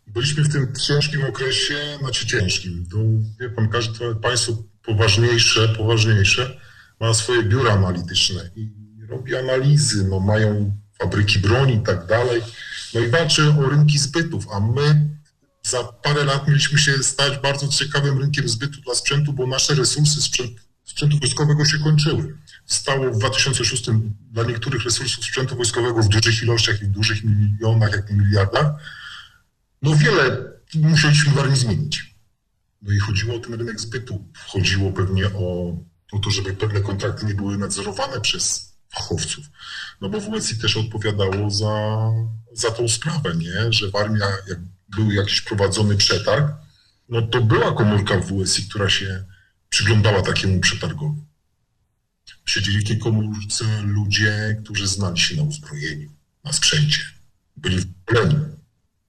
Byliśmy 0.07 0.45
w 0.45 0.53
tym 0.53 0.75
ciężkim 0.87 1.25
okresie, 1.25 1.99
znaczy 2.01 2.27
ciężkim. 2.27 2.87
To, 2.91 2.97
wie 3.41 3.51
pan, 3.51 3.69
każde 3.69 4.15
państwo 4.15 4.53
poważniejsze, 4.83 5.69
poważniejsze 5.69 6.61
ma 7.01 7.15
swoje 7.15 7.43
biura 7.43 7.73
analityczne 7.73 8.51
i 8.57 8.71
robi 9.09 9.37
analizy, 9.37 10.09
no 10.09 10.21
mają 10.21 10.77
fabryki 10.99 11.39
broni 11.39 11.75
i 11.75 11.83
tak 11.83 12.07
dalej. 12.07 12.43
No 12.95 13.01
i 13.01 13.09
walczy 13.09 13.49
o 13.49 13.69
rynki 13.69 13.99
zbytów, 13.99 14.47
a 14.53 14.61
my 14.61 15.11
za 15.63 15.85
parę 15.85 16.25
lat 16.25 16.49
mieliśmy 16.49 16.79
się 16.79 17.03
stać 17.03 17.39
bardzo 17.39 17.69
ciekawym 17.69 18.19
rynkiem 18.19 18.49
zbytu 18.49 18.81
dla 18.81 18.95
sprzętu, 18.95 19.33
bo 19.33 19.47
nasze 19.47 19.75
resursy 19.75 20.23
sprzętu, 20.23 20.63
sprzętu 20.91 21.19
wojskowego 21.19 21.65
się 21.65 21.79
kończyły. 21.79 22.39
Stało 22.67 23.11
w 23.11 23.19
2006 23.19 23.91
dla 24.31 24.45
niektórych 24.45 24.85
resursów 24.85 25.25
sprzętu 25.25 25.57
wojskowego 25.57 26.03
w 26.03 26.09
dużych 26.09 26.43
ilościach 26.43 26.83
i 26.83 26.85
w 26.85 26.91
dużych 26.91 27.25
milionach, 27.25 27.93
jak 27.93 28.11
nie 28.11 28.17
miliardach, 28.17 28.67
no 29.83 29.97
wiele 29.97 30.53
musieliśmy 30.75 31.33
w 31.33 31.39
armii 31.39 31.57
zmienić. 31.57 32.15
No 32.83 32.93
i 32.93 32.99
chodziło 32.99 33.37
o 33.37 33.39
ten 33.39 33.55
rynek 33.55 33.81
zbytu. 33.81 34.25
Chodziło 34.47 34.93
pewnie 34.93 35.27
o, 35.27 35.77
o 36.13 36.19
to, 36.19 36.31
żeby 36.31 36.53
pewne 36.53 36.81
kontrakty 36.81 37.27
nie 37.27 37.35
były 37.35 37.59
nadzorowane 37.59 38.21
przez 38.21 38.73
fachowców. 38.95 39.45
No 40.01 40.09
bo 40.09 40.21
WSI 40.21 40.59
też 40.59 40.77
odpowiadało 40.77 41.51
za, 41.51 41.75
za 42.53 42.71
tą 42.71 42.89
sprawę, 42.89 43.35
nie? 43.37 43.73
Że 43.73 43.91
w 43.91 43.97
armii, 43.97 44.21
jak 44.49 44.61
był 44.89 45.11
jakiś 45.11 45.41
prowadzony 45.41 45.97
przetarg, 45.97 46.47
no 47.09 47.23
to 47.23 47.41
była 47.41 47.73
komórka 47.73 48.17
w 48.17 48.45
WSI, 48.45 48.69
która 48.69 48.91
się 48.91 49.25
przyglądała 49.71 50.23
takiemu 50.23 50.61
przetargowi. 50.61 51.21
Siedzieli 52.47 52.79
w 52.79 52.89
tej 52.89 52.99
komórce 52.99 53.65
ludzie, 53.83 54.61
którzy 54.65 54.87
znali 54.87 55.19
się 55.21 55.37
na 55.37 55.43
uzbrojeniu, 55.43 56.11
na 56.45 56.53
sprzęcie. 56.53 57.03
Byli 57.57 57.79
w 57.79 57.95
pleniu 58.05 58.57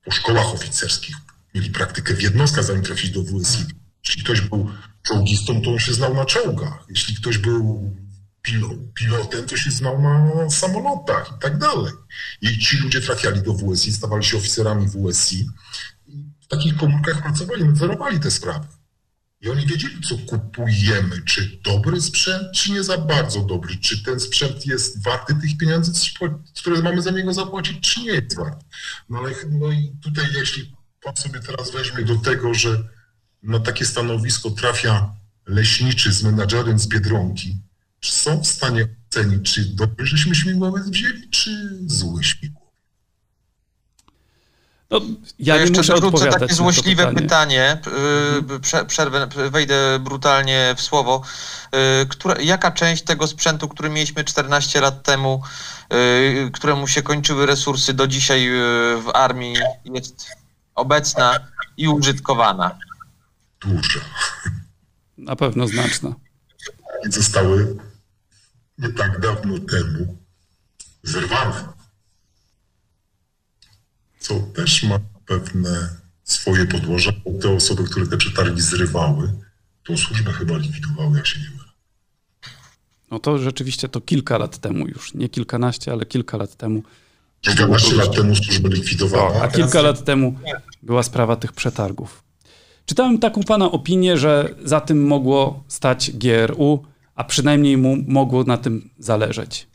po 0.06 0.12
szkołach 0.12 0.45
oficerskich, 0.45 1.15
mieli 1.56 1.69
praktykę 1.69 2.13
w 2.13 2.21
jednostkach, 2.21 2.63
zanim 2.63 2.84
trafić 2.84 3.12
do 3.12 3.24
WSI. 3.24 3.65
Jeśli 4.08 4.24
ktoś 4.24 4.41
był 4.41 4.71
czołgistą, 5.04 5.62
to 5.62 5.71
on 5.71 5.80
się 5.80 5.93
znał 5.93 6.13
na 6.13 6.26
czołgach. 6.26 6.86
Jeśli 6.89 7.15
ktoś 7.15 7.38
był 7.38 7.95
pilotem, 8.93 9.45
to 9.45 9.58
się 9.58 9.71
znał 9.71 10.02
na 10.02 10.50
samolotach 10.50 11.34
i 11.38 11.41
tak 11.41 11.58
dalej. 11.58 11.93
I 12.41 12.58
ci 12.60 12.78
ludzie 12.78 13.02
trafiali 13.02 13.41
do 13.41 13.54
WSI, 13.54 13.93
stawali 13.93 14.24
się 14.24 14.38
oficerami 14.38 14.88
WSI 14.88 15.47
i 16.08 16.26
w 16.41 16.47
takich 16.47 16.78
komórkach 16.78 17.21
pracowali, 17.21 17.63
nadzorowali 17.63 18.19
te 18.19 18.32
sprawy. 18.32 18.67
I 19.41 19.49
oni 19.49 19.65
wiedzieli, 19.65 20.01
co 20.01 20.17
kupujemy, 20.17 21.21
czy 21.25 21.60
dobry 21.63 22.01
sprzęt, 22.01 22.51
czy 22.56 22.71
nie 22.71 22.84
za 22.84 22.97
bardzo 22.97 23.43
dobry, 23.43 23.77
czy 23.77 24.04
ten 24.04 24.19
sprzęt 24.19 24.65
jest 24.65 25.04
warty 25.04 25.36
tych 25.41 25.58
pieniędzy, 25.58 25.91
które 26.60 26.82
mamy 26.82 27.01
za 27.01 27.12
niego 27.12 27.34
zapłacić, 27.34 27.80
czy 27.80 28.01
nie 28.01 28.12
jest 28.12 28.36
warty. 28.38 28.65
No 29.10 29.19
ale 29.19 29.32
no 29.49 29.71
i 29.71 29.95
tutaj, 30.04 30.25
jeśli 30.36 30.75
pan 31.04 31.15
sobie 31.15 31.39
teraz 31.39 31.71
weźmie 31.71 32.04
do 32.04 32.15
tego, 32.15 32.54
że 32.54 32.84
na 33.43 33.60
takie 33.60 33.86
stanowisko 33.86 34.49
trafia 34.49 35.15
leśniczy 35.47 36.13
z 36.13 36.23
menadżerem 36.23 36.80
z 36.80 36.88
Biedronki, 36.88 37.58
czy 37.99 38.12
są 38.12 38.41
w 38.43 38.47
stanie 38.47 38.88
ocenić, 39.10 39.54
czy 39.54 39.65
dobry 39.65 40.06
żeśmy 40.06 40.36
śmigłowiec 40.36 40.89
wzięli, 40.89 41.30
czy 41.30 41.80
zły 41.86 42.23
śmigłowiec? 42.23 42.61
No, 44.91 45.01
ja 45.39 45.65
nie 45.65 45.71
muszę 45.71 45.95
odpowiadać 45.95 46.39
takie 46.39 46.54
złośliwe 46.54 47.13
pytanie. 47.13 47.21
pytanie. 47.21 47.77
Mhm. 48.41 48.88
Przerwę, 48.88 49.27
wejdę 49.51 49.99
brutalnie 49.99 50.75
w 50.77 50.82
słowo. 50.82 51.21
Y, 52.01 52.06
która, 52.06 52.41
jaka 52.41 52.71
część 52.71 53.04
tego 53.04 53.27
sprzętu, 53.27 53.67
który 53.67 53.89
mieliśmy 53.89 54.23
14 54.23 54.82
lat 54.82 55.04
temu, 55.04 55.41
y, 55.93 56.51
któremu 56.54 56.88
się 56.88 57.04
kończyły 57.04 57.45
resursy 57.45 57.93
do 57.93 58.08
dzisiaj 58.08 58.49
w 59.06 59.10
armii, 59.13 59.56
jest 59.86 60.27
obecna 60.75 61.39
i 61.77 61.88
użytkowana? 61.88 62.77
Duża. 63.62 63.99
Na 65.17 65.36
pewno 65.36 65.67
znaczna. 65.67 66.13
I 67.08 67.12
zostały 67.12 67.77
nie 68.77 68.89
tak 68.89 69.19
dawno 69.19 69.60
temu 69.60 70.17
zerwane 71.04 71.81
co 74.22 74.40
też 74.40 74.84
ma 74.84 75.00
pewne 75.26 75.90
swoje 76.24 76.66
podłoże. 76.66 77.14
Te 77.42 77.50
osoby, 77.50 77.84
które 77.84 78.08
te 78.08 78.18
przetargi 78.18 78.62
zrywały, 78.62 79.34
tą 79.84 79.98
służbę 79.98 80.34
chyba 80.34 80.58
likwidowały, 80.58 81.18
jak 81.18 81.28
się 81.28 81.40
nie 81.40 81.50
mylę. 81.50 81.70
No 83.12 83.20
to 83.20 83.38
rzeczywiście 83.38 83.90
to 83.90 84.02
kilka 84.02 84.38
lat 84.38 84.58
temu 84.58 84.88
już, 84.88 85.14
nie 85.14 85.30
kilkanaście, 85.30 85.92
ale 85.92 86.06
kilka 86.06 86.38
lat 86.38 86.56
temu. 86.56 86.84
Kilkanaście 87.42 87.96
lat 87.96 88.16
temu 88.16 88.36
służbę 88.36 88.70
likwidowała. 88.70 89.42
A 89.42 89.48
kilka 89.48 89.82
lat 89.82 90.06
temu 90.06 90.36
była 90.84 91.04
sprawa 91.04 91.36
tych 91.36 91.54
przetargów. 91.54 92.24
Czytałem 92.86 93.20
taką 93.20 93.44
pana 93.44 93.72
opinię, 93.72 94.18
że 94.18 94.56
za 94.64 94.82
tym 94.82 95.08
mogło 95.08 95.64
stać 95.68 96.12
GRU, 96.12 96.86
a 97.16 97.24
przynajmniej 97.24 97.78
mu 97.78 97.98
mogło 98.08 98.44
na 98.44 98.58
tym 98.58 98.90
zależeć. 99.00 99.68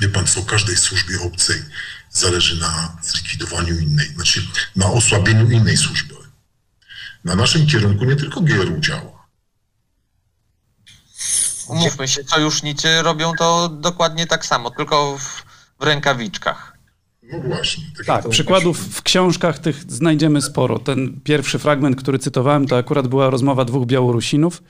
Wie 0.00 0.08
pan 0.08 0.26
co, 0.26 0.42
każdej 0.42 0.76
służbie 0.76 1.20
obcej 1.20 1.62
zależy 2.10 2.60
na 2.60 2.96
zlikwidowaniu 3.02 3.78
innej, 3.78 4.06
znaczy 4.06 4.46
na 4.76 4.86
osłabieniu 4.86 5.50
innej 5.50 5.76
służby. 5.76 6.14
Na 7.24 7.34
naszym 7.34 7.66
kierunku 7.66 8.04
nie 8.04 8.16
tylko 8.16 8.40
GRU 8.40 8.80
działa. 8.80 9.28
Umówmy 11.68 12.08
się, 12.08 12.24
sojusznicy 12.24 13.02
robią 13.02 13.32
to 13.38 13.68
dokładnie 13.68 14.26
tak 14.26 14.46
samo, 14.46 14.70
tylko 14.70 15.18
w, 15.18 15.42
w 15.80 15.84
rękawiczkach. 15.84 16.78
No 17.32 17.40
właśnie. 17.40 17.84
Tak, 17.96 18.06
tak 18.06 18.28
przykładów 18.28 18.76
właśnie. 18.76 18.92
w 18.92 19.02
książkach 19.02 19.58
tych 19.58 19.92
znajdziemy 19.92 20.42
sporo. 20.42 20.78
Ten 20.78 21.20
pierwszy 21.24 21.58
fragment, 21.58 21.96
który 21.96 22.18
cytowałem, 22.18 22.66
to 22.66 22.76
akurat 22.76 23.06
była 23.06 23.30
rozmowa 23.30 23.64
dwóch 23.64 23.86
Białorusinów, 23.86 24.62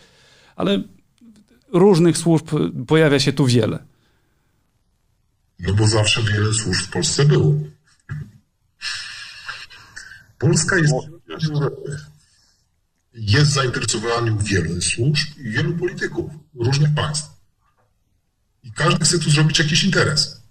ale 0.56 0.82
różnych 1.72 2.18
służb 2.18 2.48
pojawia 2.86 3.20
się 3.20 3.32
tu 3.32 3.46
wiele. 3.46 3.78
No 5.58 5.74
bo 5.74 5.86
zawsze 5.86 6.22
wiele 6.22 6.54
służb 6.54 6.86
w 6.86 6.90
Polsce 6.90 7.24
było. 7.24 7.54
Polska 10.38 10.76
jest 10.76 10.94
jest 13.12 13.52
zainteresowany 13.52 14.36
wielu 14.42 14.82
służb 14.82 15.38
i 15.38 15.50
wielu 15.50 15.74
polityków 15.74 16.30
różnych 16.54 16.94
państw. 16.94 17.30
I 18.62 18.72
każdy 18.72 19.04
chce 19.04 19.18
tu 19.18 19.30
zrobić 19.30 19.58
jakiś 19.58 19.84
interes. 19.84 20.42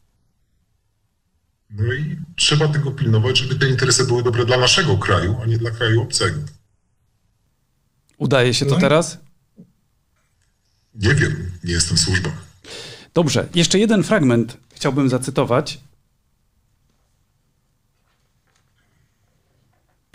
No 1.69 1.93
i 1.93 2.17
trzeba 2.35 2.67
tego 2.67 2.91
pilnować, 2.91 3.37
żeby 3.37 3.55
te 3.55 3.69
interesy 3.69 4.05
były 4.05 4.23
dobre 4.23 4.45
dla 4.45 4.57
naszego 4.57 4.97
kraju, 4.97 5.37
a 5.43 5.45
nie 5.45 5.57
dla 5.57 5.71
kraju 5.71 6.01
obcego. 6.01 6.39
Udaje 8.17 8.53
się 8.53 8.65
to 8.65 8.75
no 8.75 8.81
teraz? 8.81 9.17
Nie 10.95 11.15
wiem, 11.15 11.51
nie 11.63 11.73
jestem 11.73 11.97
w 11.97 11.99
służbach. 11.99 12.33
Dobrze, 13.13 13.47
jeszcze 13.55 13.79
jeden 13.79 14.03
fragment 14.03 14.57
chciałbym 14.77 15.09
zacytować. 15.09 15.79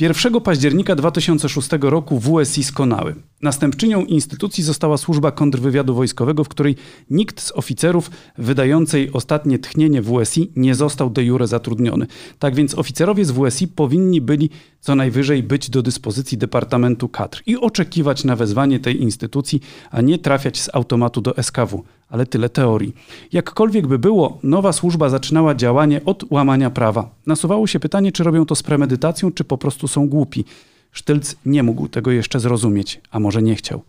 1 0.01 0.41
października 0.41 0.97
2006 0.97 1.69
roku 1.81 2.21
WSI 2.21 2.65
skonały. 2.65 3.15
Następczynią 3.43 4.05
instytucji 4.05 4.65
została 4.65 4.97
służba 4.97 5.33
kontrwywiadu 5.33 5.95
wojskowego, 5.95 6.45
w 6.45 6.49
której 6.49 6.77
nikt 7.11 7.41
z 7.41 7.53
oficerów 7.53 8.11
wydającej 8.39 9.13
ostatnie 9.13 9.59
tchnienie 9.59 10.03
WSI 10.03 10.51
nie 10.57 10.75
został 10.75 11.11
de 11.11 11.25
jure 11.25 11.47
zatrudniony. 11.47 12.07
Tak 12.39 12.55
więc 12.55 12.75
oficerowie 12.75 13.25
z 13.25 13.31
WSI 13.31 13.69
powinni 13.69 14.21
byli 14.21 14.51
co 14.81 14.95
najwyżej 14.95 15.43
być 15.43 15.71
do 15.71 15.83
dyspozycji 15.83 16.39
Departamentu 16.39 17.09
Kadr 17.09 17.43
i 17.47 17.57
oczekiwać 17.57 18.25
na 18.25 18.37
wezwanie 18.37 18.81
tej 18.81 19.03
instytucji, 19.03 19.61
a 19.91 20.01
nie 20.01 20.19
trafiać 20.19 20.61
z 20.61 20.75
automatu 20.75 21.21
do 21.21 21.43
SKW. 21.43 21.85
Ale 22.13 22.27
tyle 22.27 22.49
teorii. 22.49 22.95
Jakkolwiek 23.33 23.87
by 23.87 23.99
było, 23.99 24.39
nowa 24.43 24.73
służba 24.73 25.09
zaczynała 25.09 25.55
działanie 25.55 26.01
od 26.05 26.25
łamania 26.31 26.71
prawa. 26.71 27.15
Nasuwało 27.27 27.67
się 27.67 27.81
pytanie, 27.81 28.13
czy 28.13 28.25
robią 28.25 28.47
to 28.47 28.55
z 28.55 28.63
premedytacją, 28.63 29.33
czy 29.33 29.45
po 29.45 29.59
prostu 29.59 29.89
są 29.89 30.09
głupi. 30.09 30.45
Sztylc 30.91 31.37
nie 31.47 31.63
mógł 31.63 31.89
tego 31.89 32.11
jeszcze 32.11 32.41
zrozumieć, 32.41 33.01
a 33.11 33.21
może 33.21 33.43
nie 33.43 33.55
chciał. 33.55 33.83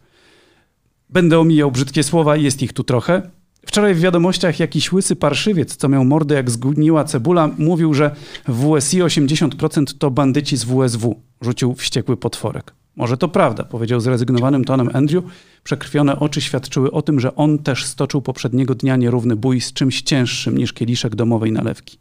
Będę 1.10 1.40
omijał 1.40 1.72
brzydkie 1.72 2.04
słowa, 2.04 2.36
jest 2.36 2.62
ich 2.62 2.74
tu 2.74 2.84
trochę. 2.84 3.30
Wczoraj 3.66 3.96
w 3.96 4.00
wiadomościach 4.00 4.60
jakiś 4.60 4.94
łysy 4.94 5.16
parszywiec, 5.16 5.76
co 5.76 5.90
miał 5.90 6.06
mordę 6.06 6.36
jak 6.36 6.52
zgniła 6.52 7.04
cebula, 7.04 7.50
mówił, 7.58 7.94
że 7.94 8.16
w 8.48 8.80
WSI 8.80 9.02
80% 9.02 9.86
to 9.98 10.12
bandyci 10.12 10.58
z 10.58 10.64
WSW. 10.64 11.22
Rzucił 11.42 11.74
wściekły 11.76 12.18
potworek. 12.18 12.74
Może 12.96 13.18
to 13.18 13.28
prawda, 13.28 13.64
powiedział 13.64 14.00
zrezygnowanym 14.00 14.66
tonem 14.66 14.90
Andrew. 14.94 15.24
Przekrwione 15.64 16.20
oczy 16.20 16.42
świadczyły 16.42 16.92
o 16.92 17.02
tym, 17.02 17.20
że 17.20 17.36
on 17.36 17.60
też 17.60 17.86
stoczył 17.86 18.22
poprzedniego 18.22 18.76
dnia 18.76 18.96
nierówny 18.96 19.36
bój 19.36 19.62
z 19.62 19.74
czymś 19.74 20.02
cięższym 20.02 20.58
niż 20.58 20.74
kieliszek 20.74 21.16
domowej 21.16 21.52
nalewki. 21.52 21.98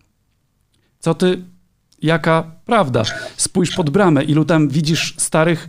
Co 0.98 1.14
ty 1.14 1.44
jaka 2.02 2.50
prawda. 2.66 3.02
Spójrz 3.36 3.76
pod 3.76 3.90
bramę, 3.90 4.24
ilu 4.24 4.44
tam 4.44 4.68
widzisz 4.68 5.14
starych, 5.16 5.68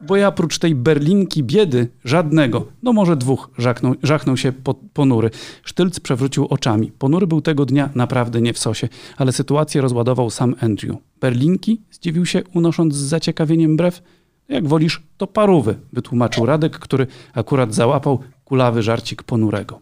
bo 0.00 0.16
ja 0.16 0.28
oprócz 0.28 0.58
tej 0.58 0.74
berlinki 0.74 1.42
biedy 1.42 1.88
żadnego, 2.04 2.66
no 2.82 2.92
może 2.92 3.16
dwóch, 3.16 3.50
żachnął, 3.58 3.94
żachnął 4.02 4.36
się 4.36 4.52
po, 4.52 4.74
ponury. 4.74 5.30
Sztylc 5.64 6.00
przewrócił 6.00 6.46
oczami. 6.46 6.92
Ponury 6.98 7.26
był 7.26 7.40
tego 7.40 7.66
dnia 7.66 7.90
naprawdę 7.94 8.40
nie 8.40 8.52
w 8.52 8.58
sosie, 8.58 8.88
ale 9.16 9.32
sytuację 9.32 9.80
rozładował 9.80 10.30
sam 10.30 10.54
Andrew. 10.60 10.96
Berlinki? 11.20 11.80
Zdziwił 11.90 12.26
się, 12.26 12.42
unosząc 12.54 12.94
z 12.94 12.98
zaciekawieniem 12.98 13.76
brew. 13.76 14.02
Jak 14.48 14.68
wolisz, 14.68 15.02
to 15.16 15.26
parówy, 15.26 15.78
wytłumaczył 15.92 16.46
Radek, 16.46 16.78
który 16.78 17.06
akurat 17.32 17.74
załapał 17.74 18.22
kulawy 18.44 18.82
żarcik 18.82 19.22
ponurego. 19.22 19.80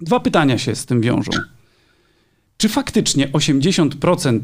Dwa 0.00 0.20
pytania 0.20 0.58
się 0.58 0.74
z 0.74 0.86
tym 0.86 1.00
wiążą. 1.00 1.30
Czy 2.56 2.68
faktycznie 2.68 3.28
80% 3.28 4.40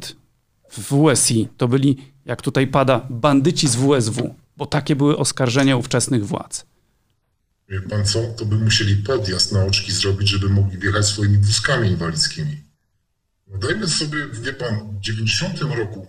w 0.70 0.78
WSI 0.80 1.48
to 1.56 1.68
byli, 1.68 1.96
jak 2.24 2.42
tutaj 2.42 2.66
pada, 2.66 3.06
bandyci 3.10 3.68
z 3.68 3.76
WSW, 3.76 4.34
bo 4.56 4.66
takie 4.66 4.96
były 4.96 5.16
oskarżenia 5.16 5.76
ówczesnych 5.76 6.26
władz. 6.26 6.66
Wie 7.68 7.80
pan 7.80 8.04
co, 8.04 8.22
to 8.38 8.46
by 8.46 8.56
musieli 8.56 8.96
podjazd 8.96 9.52
na 9.52 9.64
oczki 9.64 9.92
zrobić, 9.92 10.28
żeby 10.28 10.48
mogli 10.48 10.78
wjechać 10.78 11.06
swoimi 11.06 11.38
wózkami 11.38 11.88
inwalidzkimi. 11.88 12.62
No 13.46 13.58
dajmy 13.58 13.88
sobie, 13.88 14.18
wie 14.32 14.52
pan, 14.52 14.96
w 14.96 15.00
90 15.00 15.60
roku 15.60 16.06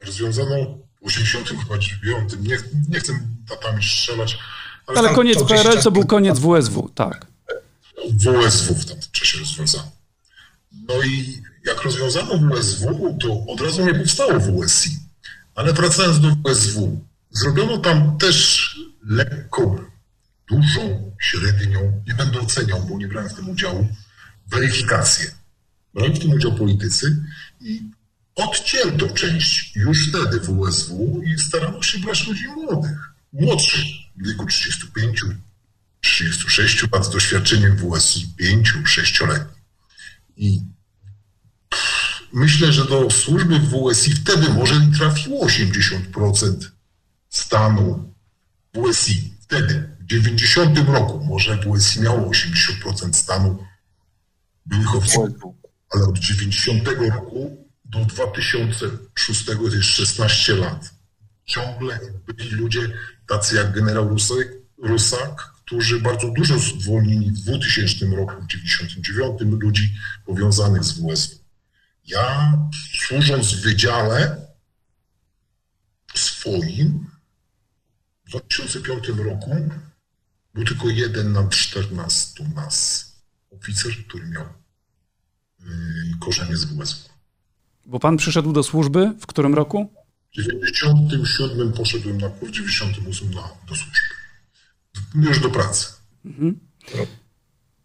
rozwiązano, 0.00 0.78
w 1.04 1.06
80 1.06 1.48
chyba 1.48 1.78
9, 1.78 2.32
nie, 2.40 2.58
nie 2.88 3.00
chcę 3.00 3.12
datami 3.48 3.84
strzelać. 3.84 4.38
Ale, 4.86 4.98
ale 4.98 5.14
koniec 5.14 5.44
PRL 5.44 5.82
to 5.82 5.90
był 5.90 6.06
koniec 6.06 6.38
WSW, 6.38 6.90
tak. 6.94 7.26
WSW 8.12 8.74
w 8.74 8.86
tamtym 8.86 9.10
czasie 9.12 9.38
rozwiązano. 9.38 9.90
No 10.88 10.94
i 11.02 11.42
jak 11.64 11.82
rozwiązano 11.82 12.38
WSW, 12.38 13.18
to 13.20 13.52
od 13.52 13.60
razu 13.60 13.86
nie 13.86 13.94
powstało 13.94 14.40
WSI. 14.40 14.90
Ale 15.54 15.72
wracając 15.72 16.20
do 16.20 16.28
WSW, 16.28 17.04
zrobiono 17.30 17.78
tam 17.78 18.18
też 18.18 18.70
lekką, 19.08 19.78
dużą, 20.50 21.12
średnią, 21.20 22.02
nie 22.06 22.14
będę 22.14 22.40
oceniał, 22.40 22.82
bo 22.82 22.98
nie 22.98 23.08
brałem 23.08 23.30
w 23.30 23.34
tym 23.34 23.50
udziału, 23.50 23.88
weryfikację. 24.46 25.30
Brałem 25.94 26.12
w 26.12 26.18
tym 26.18 26.30
udział 26.30 26.52
politycy 26.52 27.22
i 27.60 27.82
odcięto 28.34 29.08
część 29.08 29.76
już 29.76 30.08
wtedy 30.08 30.40
WSW 30.40 31.22
i 31.22 31.38
starano 31.38 31.82
się 31.82 31.98
brać 31.98 32.26
ludzi 32.26 32.48
młodych, 32.48 32.98
młodszych, 33.32 33.84
w 34.16 34.26
wieku 34.26 34.46
35, 34.46 35.24
36 36.00 36.92
lat 36.92 37.04
z 37.06 37.10
doświadczeniem 37.10 37.76
WSI 37.76 38.28
5-6-letnim. 38.40 39.54
I 40.36 40.60
myślę, 42.32 42.72
że 42.72 42.84
do 42.84 43.10
służby 43.10 43.58
w 43.58 43.70
WSI 43.70 44.14
wtedy 44.14 44.48
może 44.48 44.74
i 44.74 44.98
trafiło 44.98 45.46
80% 45.46 46.70
stanu 47.28 48.14
WSI. 48.74 49.34
Wtedy, 49.40 49.96
w 50.00 50.04
90 50.06 50.78
roku, 50.78 51.24
może 51.24 51.58
WSI 51.58 52.00
miało 52.00 52.30
80% 52.30 53.12
stanu 53.12 53.64
byłych 54.66 54.94
oficerów, 54.94 55.54
ale 55.90 56.04
od 56.04 56.18
90 56.18 56.88
roku 56.88 57.63
do 57.94 58.04
2006 58.04 59.44
to 59.44 59.52
jest 59.52 59.84
16 59.84 60.54
lat. 60.54 60.94
Ciągle 61.44 62.00
byli 62.26 62.50
ludzie 62.50 62.80
tacy 63.26 63.56
jak 63.56 63.72
generał 63.72 64.08
Rusek, 64.08 64.48
Rusak, 64.78 65.52
którzy 65.64 66.00
bardzo 66.00 66.30
dużo 66.30 66.58
zwolnili 66.58 67.30
w 67.30 67.40
2000 67.40 68.06
roku, 68.06 68.42
w 68.42 68.46
99 68.46 69.40
ludzi 69.40 69.94
powiązanych 70.26 70.84
z 70.84 70.92
WSW. 70.92 71.44
Ja 72.06 72.58
służąc 72.98 73.52
w 73.52 73.62
wydziale 73.62 74.46
swoim 76.14 77.06
w 78.24 78.30
2005 78.30 79.08
roku 79.08 79.50
był 80.54 80.64
tylko 80.64 80.88
jeden 80.88 81.32
na 81.32 81.48
14 81.48 82.44
nas 82.44 83.06
oficer, 83.50 83.92
który 84.08 84.26
miał 84.26 84.44
yy, 85.60 85.66
korzenie 86.20 86.56
z 86.56 86.64
WSW. 86.64 87.13
Bo 87.86 88.00
pan 88.00 88.16
przyszedł 88.16 88.52
do 88.52 88.62
służby 88.62 89.12
w 89.20 89.26
którym 89.26 89.54
roku? 89.54 89.92
W 90.32 90.42
97 90.42 91.72
poszedłem 91.72 92.18
na 92.18 92.28
kurs, 92.28 92.50
w 92.50 92.54
98 92.54 93.30
na, 93.30 93.42
do 93.68 93.74
służby. 93.74 93.98
Już 95.14 95.40
do 95.40 95.50
pracy. 95.50 95.86
Mhm. 96.24 96.60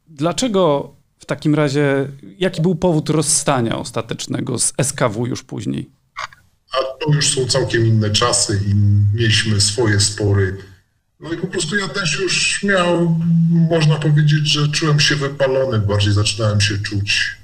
Dlaczego 0.07 0.93
takim 1.29 1.55
razie, 1.55 2.07
jaki 2.38 2.62
był 2.62 2.75
powód 2.75 3.09
rozstania 3.09 3.77
ostatecznego 3.77 4.59
z 4.59 4.73
SKW 4.81 5.25
już 5.25 5.43
później? 5.43 5.89
A 6.73 6.77
to 6.77 7.13
już 7.13 7.35
są 7.35 7.45
całkiem 7.45 7.88
inne 7.88 8.09
czasy 8.09 8.62
i 8.67 8.75
mieliśmy 9.15 9.62
swoje 9.62 9.99
spory. 9.99 10.57
No 11.19 11.33
i 11.33 11.38
po 11.38 11.47
prostu 11.47 11.75
ja 11.75 11.88
też 11.88 12.19
już 12.19 12.63
miał, 12.63 13.19
można 13.49 13.95
powiedzieć, 13.95 14.47
że 14.47 14.67
czułem 14.67 14.99
się 14.99 15.15
wypalony, 15.15 15.79
bardziej 15.79 16.13
zaczynałem 16.13 16.62
się 16.62 16.77
czuć 16.77 17.38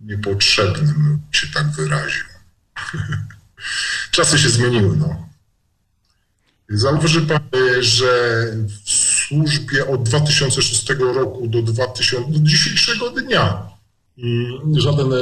niepotrzebnym, 0.00 1.20
się 1.32 1.46
tak 1.54 1.70
wyraził. 1.70 2.24
Czasy 4.10 4.38
się 4.38 4.48
zmieniły, 4.48 4.96
no. 4.96 5.30
Zauważy 6.68 7.22
pan, 7.22 7.40
że 7.80 8.44
w 8.84 8.90
służbie 8.90 9.88
od 9.88 10.02
2006 10.02 10.88
roku 10.98 11.46
do, 11.48 11.62
2000, 11.62 12.32
do 12.32 12.38
dzisiejszego 12.38 13.10
dnia 13.10 13.68
mm, 14.18 14.80
żaden 14.80 15.12
e, 15.12 15.16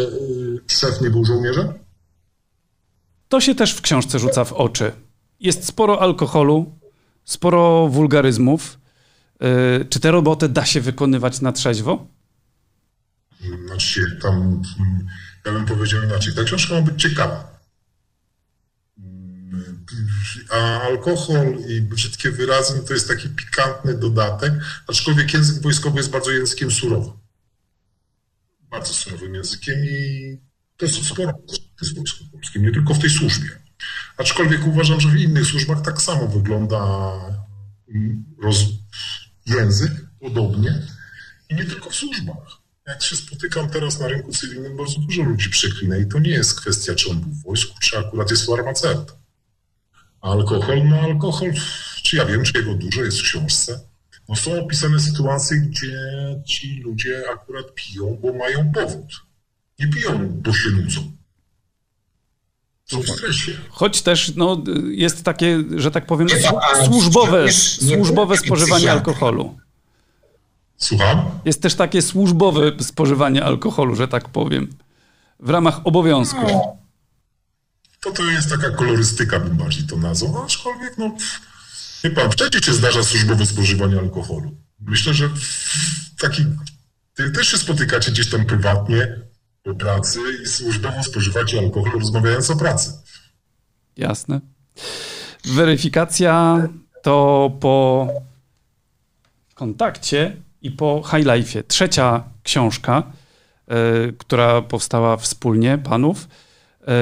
szef 0.67 1.01
nie 1.01 1.11
był 1.11 1.25
żołnierzem? 1.25 1.73
To 3.29 3.41
się 3.41 3.55
też 3.55 3.73
w 3.73 3.81
książce 3.81 4.19
rzuca 4.19 4.45
w 4.45 4.53
oczy. 4.53 4.93
Jest 5.41 5.65
sporo 5.65 6.03
alkoholu, 6.03 6.79
sporo 7.25 7.89
wulgaryzmów. 7.89 8.79
E, 9.41 9.85
czy 9.85 10.01
tę 10.01 10.11
robotę 10.11 10.49
da 10.49 10.65
się 10.65 10.81
wykonywać 10.81 11.41
na 11.41 11.53
trzeźwo? 11.53 12.07
Znaczy, 13.67 14.19
tam, 14.23 14.63
ja 15.47 15.53
bym 15.53 15.67
powiedział 15.67 16.03
inaczej. 16.03 16.35
Ta 16.35 16.45
książka 16.45 16.75
ma 16.75 16.83
być 16.83 17.03
ciekawa 17.03 17.59
a 20.51 20.81
alkohol 20.81 21.59
i 21.69 21.81
brzydkie 21.81 22.31
wyrazy 22.31 22.75
no 22.77 22.83
to 22.83 22.95
jest 22.95 23.09
taki 23.09 23.29
pikantny 23.29 23.95
dodatek, 23.95 24.53
aczkolwiek 24.87 25.35
język 25.35 25.63
wojskowy 25.63 25.97
jest 25.97 26.11
bardzo 26.11 26.31
językiem 26.31 26.71
surowym. 26.71 27.13
Bardzo 28.71 28.95
surowym 28.95 29.35
językiem 29.35 29.85
i 29.85 30.39
to 30.77 30.87
jest 30.87 31.05
sporo 31.05 31.33
jest 31.81 31.93
w 31.95 31.97
Wojsku 31.97 32.25
Polskim, 32.33 32.63
nie 32.63 32.73
tylko 32.73 32.95
w 32.95 32.99
tej 32.99 33.11
służbie. 33.11 33.51
Aczkolwiek 34.17 34.67
uważam, 34.67 35.01
że 35.01 35.09
w 35.09 35.17
innych 35.17 35.47
służbach 35.47 35.83
tak 35.83 36.03
samo 36.03 36.29
wygląda 36.29 37.13
mm, 37.89 38.25
roz... 38.43 38.65
język 39.47 39.93
podobnie 40.21 40.87
i 41.49 41.55
nie 41.55 41.65
tylko 41.65 41.91
w 41.91 41.95
służbach. 41.95 42.68
Jak 42.89 43.03
się 43.03 43.17
spotykam 43.17 43.71
teraz 43.71 44.01
na 44.01 44.09
rynku 44.09 44.33
cywilnym, 44.33 44.77
bardzo 44.77 44.99
dużo 45.01 45.23
ludzi 45.23 45.51
przeklina 45.51 45.97
i 45.97 46.07
to 46.07 46.19
nie 46.19 46.31
jest 46.31 46.61
kwestia, 46.61 46.95
czy 46.95 47.11
on 47.11 47.21
był 47.21 47.31
w 47.31 47.43
wojsku, 47.43 47.75
czy 47.81 47.99
akurat 47.99 48.31
jest 48.31 48.47
farmaceutą. 48.47 49.13
Alkohol, 50.21 50.89
no 50.89 50.97
alkohol, 51.01 51.53
czy 52.03 52.17
ja 52.17 52.25
wiem, 52.25 52.45
czy 52.45 52.59
jego 52.59 52.75
dużo 52.75 53.03
jest 53.05 53.19
w 53.19 53.23
książce. 53.23 53.81
No 54.29 54.37
są 54.37 54.65
opisane 54.65 55.01
sytuacje, 55.01 55.57
gdzie 55.57 55.97
ci 56.47 56.81
ludzie 56.81 57.23
akurat 57.33 57.75
piją, 57.75 58.19
bo 58.23 58.33
mają 58.33 58.73
powód. 58.73 59.13
Nie 59.79 59.89
piją, 59.89 60.29
bo 60.29 60.53
się 60.53 60.71
nudzą. 60.71 61.13
Są 62.85 63.03
w 63.03 63.09
stresie. 63.09 63.53
Choć 63.71 64.03
też 64.03 64.33
no, 64.37 64.65
jest 64.91 65.25
takie, 65.25 65.65
że 65.77 65.91
tak 65.91 66.07
powiem, 66.07 66.29
służbowe, 66.85 67.53
służbowe 67.53 68.35
nie- 68.35 68.41
spożywanie 68.41 68.93
alkoholu. 68.93 69.59
Słucham? 70.79 71.31
Jest 71.45 71.63
też 71.63 71.75
takie 71.75 72.03
służbowe 72.03 72.73
spożywanie 72.81 73.45
alkoholu, 73.45 73.97
że 73.97 74.09
tak 74.09 74.29
powiem, 74.29 74.69
w 75.41 75.51
ramach 75.51 75.81
obowiązku. 75.85 76.47
To 78.01 78.11
to 78.11 78.23
jest 78.23 78.51
taka 78.51 78.71
kolorystyka, 78.71 79.41
bym 79.41 79.57
bardziej 79.57 79.87
to 79.87 79.97
nazwał, 79.97 80.45
aczkolwiek 80.45 80.99
no, 80.99 81.17
wie 82.05 82.11
pan, 82.11 82.31
wszędzie 82.31 82.61
się 82.61 82.73
zdarza 82.73 83.03
służbowe 83.03 83.47
spożywanie 83.47 83.99
alkoholu. 83.99 84.55
Myślę, 84.81 85.15
że 85.15 85.29
w 85.29 86.21
taki, 86.21 86.45
ty 87.15 87.31
też 87.31 87.49
się 87.49 87.59
spotykacie 87.59 88.13
gdzieś 88.13 88.31
tam 88.31 88.47
prywatnie 88.47 89.17
po 89.63 89.75
pracy 89.75 90.21
i 90.43 90.47
służbowo 90.47 91.03
spożywacie 91.03 91.59
alkohol 91.59 91.93
rozmawiając 91.93 92.51
o 92.51 92.57
pracy. 92.57 92.93
Jasne. 93.97 94.41
Weryfikacja 95.45 96.69
to 97.03 97.51
po 97.61 98.09
kontakcie 99.55 100.37
i 100.63 100.71
po 100.71 101.03
High 101.11 101.27
Life'ie. 101.27 101.63
Trzecia 101.69 102.25
książka, 102.43 103.03
e, 103.69 103.75
która 104.13 104.63
powstała 104.63 105.17
wspólnie, 105.17 105.79
panów, 105.79 106.29
e, 106.89 106.95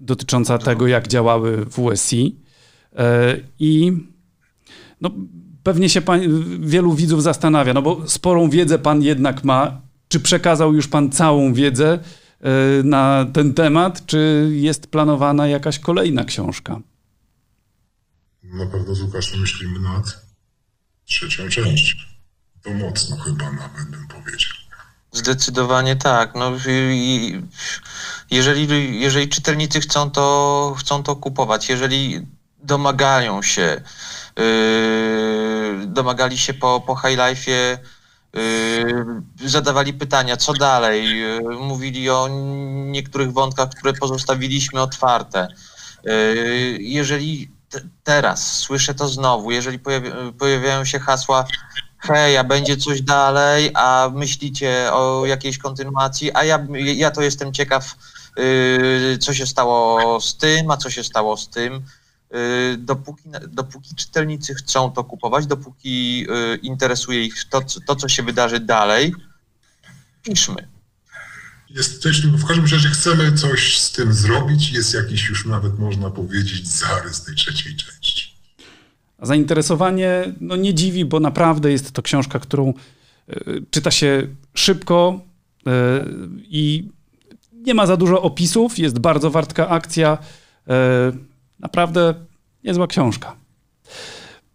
dotycząca 0.00 0.58
tego, 0.58 0.86
jak 0.86 1.08
działały 1.08 1.66
WSI. 1.66 2.36
E, 2.96 3.36
I 3.58 3.92
no, 5.00 5.10
pewnie 5.62 5.88
się 5.88 6.00
pan, 6.00 6.20
wielu 6.60 6.92
widzów 6.94 7.22
zastanawia, 7.22 7.74
no 7.74 7.82
bo 7.82 8.08
sporą 8.08 8.50
wiedzę 8.50 8.78
pan 8.78 9.02
jednak 9.02 9.44
ma. 9.44 9.80
Czy 10.08 10.20
przekazał 10.20 10.74
już 10.74 10.88
pan 10.88 11.10
całą 11.10 11.54
wiedzę 11.54 11.98
na 12.84 13.26
ten 13.32 13.54
temat, 13.54 14.06
czy 14.06 14.50
jest 14.52 14.86
planowana 14.86 15.48
jakaś 15.48 15.78
kolejna 15.78 16.24
książka? 16.24 16.80
Na 18.42 18.66
pewno 18.66 18.94
z 18.94 19.00
Łukaszem 19.02 19.40
myślimy 19.40 19.80
nad 19.80 20.26
trzecią 21.04 21.48
częścią. 21.48 22.15
To 22.66 22.72
mocno 22.74 23.16
chyba 23.16 23.44
nawet 23.52 23.90
bym 23.90 24.08
powiedział. 24.08 24.50
Zdecydowanie 25.12 25.96
tak. 25.96 26.34
No, 26.34 26.52
i- 26.68 27.42
jeżeli, 28.30 29.00
jeżeli 29.00 29.28
czytelnicy 29.28 29.80
chcą 29.80 30.10
to, 30.10 30.74
chcą 30.78 31.02
to 31.02 31.16
kupować, 31.16 31.68
jeżeli 31.68 32.26
domagają 32.62 33.42
się, 33.42 33.80
yy, 34.36 35.86
domagali 35.86 36.38
się 36.38 36.54
po, 36.54 36.80
po 36.80 36.96
High 36.96 37.18
Life'ie, 37.18 37.78
yy, 38.34 39.48
zadawali 39.48 39.94
pytania, 39.94 40.36
co 40.36 40.52
dalej, 40.52 41.18
yy, 41.20 41.40
mówili 41.60 42.10
o 42.10 42.28
niektórych 42.86 43.32
wątkach, 43.32 43.68
które 43.70 43.92
pozostawiliśmy 43.92 44.80
otwarte. 44.80 45.48
Yy, 46.04 46.12
jeżeli 46.80 47.50
te, 47.70 47.80
teraz 48.04 48.52
słyszę 48.58 48.94
to 48.94 49.08
znowu, 49.08 49.50
jeżeli 49.50 49.78
pojawia, 49.78 50.10
pojawiają 50.38 50.84
się 50.84 50.98
hasła 50.98 51.46
hej, 51.98 52.36
a 52.36 52.44
będzie 52.44 52.76
coś 52.76 53.02
dalej, 53.02 53.70
a 53.74 54.10
myślicie 54.14 54.92
o 54.92 55.26
jakiejś 55.26 55.58
kontynuacji, 55.58 56.30
a 56.34 56.44
ja, 56.44 56.66
ja 56.78 57.10
to 57.10 57.22
jestem 57.22 57.52
ciekaw, 57.52 57.96
yy, 58.36 59.18
co 59.18 59.34
się 59.34 59.46
stało 59.46 60.20
z 60.20 60.36
tym, 60.36 60.70
a 60.70 60.76
co 60.76 60.90
się 60.90 61.04
stało 61.04 61.36
z 61.36 61.48
tym. 61.48 61.82
Yy, 62.30 62.76
dopóki, 62.78 63.22
dopóki 63.48 63.94
czytelnicy 63.94 64.54
chcą 64.54 64.90
to 64.90 65.04
kupować, 65.04 65.46
dopóki 65.46 66.20
yy, 66.20 66.56
interesuje 66.62 67.24
ich 67.24 67.44
to, 67.50 67.60
to, 67.86 67.96
co 67.96 68.08
się 68.08 68.22
wydarzy 68.22 68.60
dalej, 68.60 69.14
piszmy. 70.22 70.76
Jesteśmy, 71.70 72.38
w 72.38 72.44
każdym 72.44 72.66
razie 72.66 72.88
chcemy 72.88 73.32
coś 73.32 73.80
z 73.80 73.92
tym 73.92 74.14
zrobić. 74.14 74.70
Jest 74.70 74.94
jakiś 74.94 75.28
już 75.28 75.46
nawet 75.46 75.78
można 75.78 76.10
powiedzieć 76.10 76.68
zarys 76.68 77.24
tej 77.24 77.34
trzeciej 77.34 77.76
części. 77.76 78.15
Zainteresowanie 79.22 80.34
no, 80.40 80.56
nie 80.56 80.74
dziwi, 80.74 81.04
bo 81.04 81.20
naprawdę 81.20 81.72
jest 81.72 81.92
to 81.92 82.02
książka, 82.02 82.38
którą 82.38 82.74
e, 83.28 83.34
czyta 83.70 83.90
się 83.90 84.26
szybko 84.54 85.20
e, 85.66 86.04
i 86.48 86.88
nie 87.52 87.74
ma 87.74 87.86
za 87.86 87.96
dużo 87.96 88.22
opisów, 88.22 88.78
jest 88.78 88.98
bardzo 88.98 89.30
wartka 89.30 89.68
akcja. 89.68 90.18
E, 90.68 91.12
naprawdę 91.58 92.14
niezła 92.64 92.86
książka. 92.86 93.36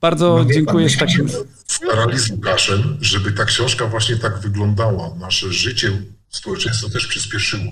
Bardzo 0.01 0.29
No 0.29 0.37
pan, 0.37 0.53
dziękuję 0.53 0.83
myśmy 0.83 1.07
takim... 1.07 1.27
starali 1.67 2.19
z 2.19 2.29
Łukaszem, 2.29 2.97
żeby 3.01 3.31
ta 3.31 3.45
książka 3.45 3.87
właśnie 3.87 4.17
tak 4.17 4.39
wyglądała. 4.39 5.15
Nasze 5.15 5.53
życie 5.53 5.91
społeczeństwo 6.29 6.89
też 6.89 7.07
przyspieszyło. 7.07 7.71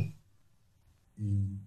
I 1.17 1.60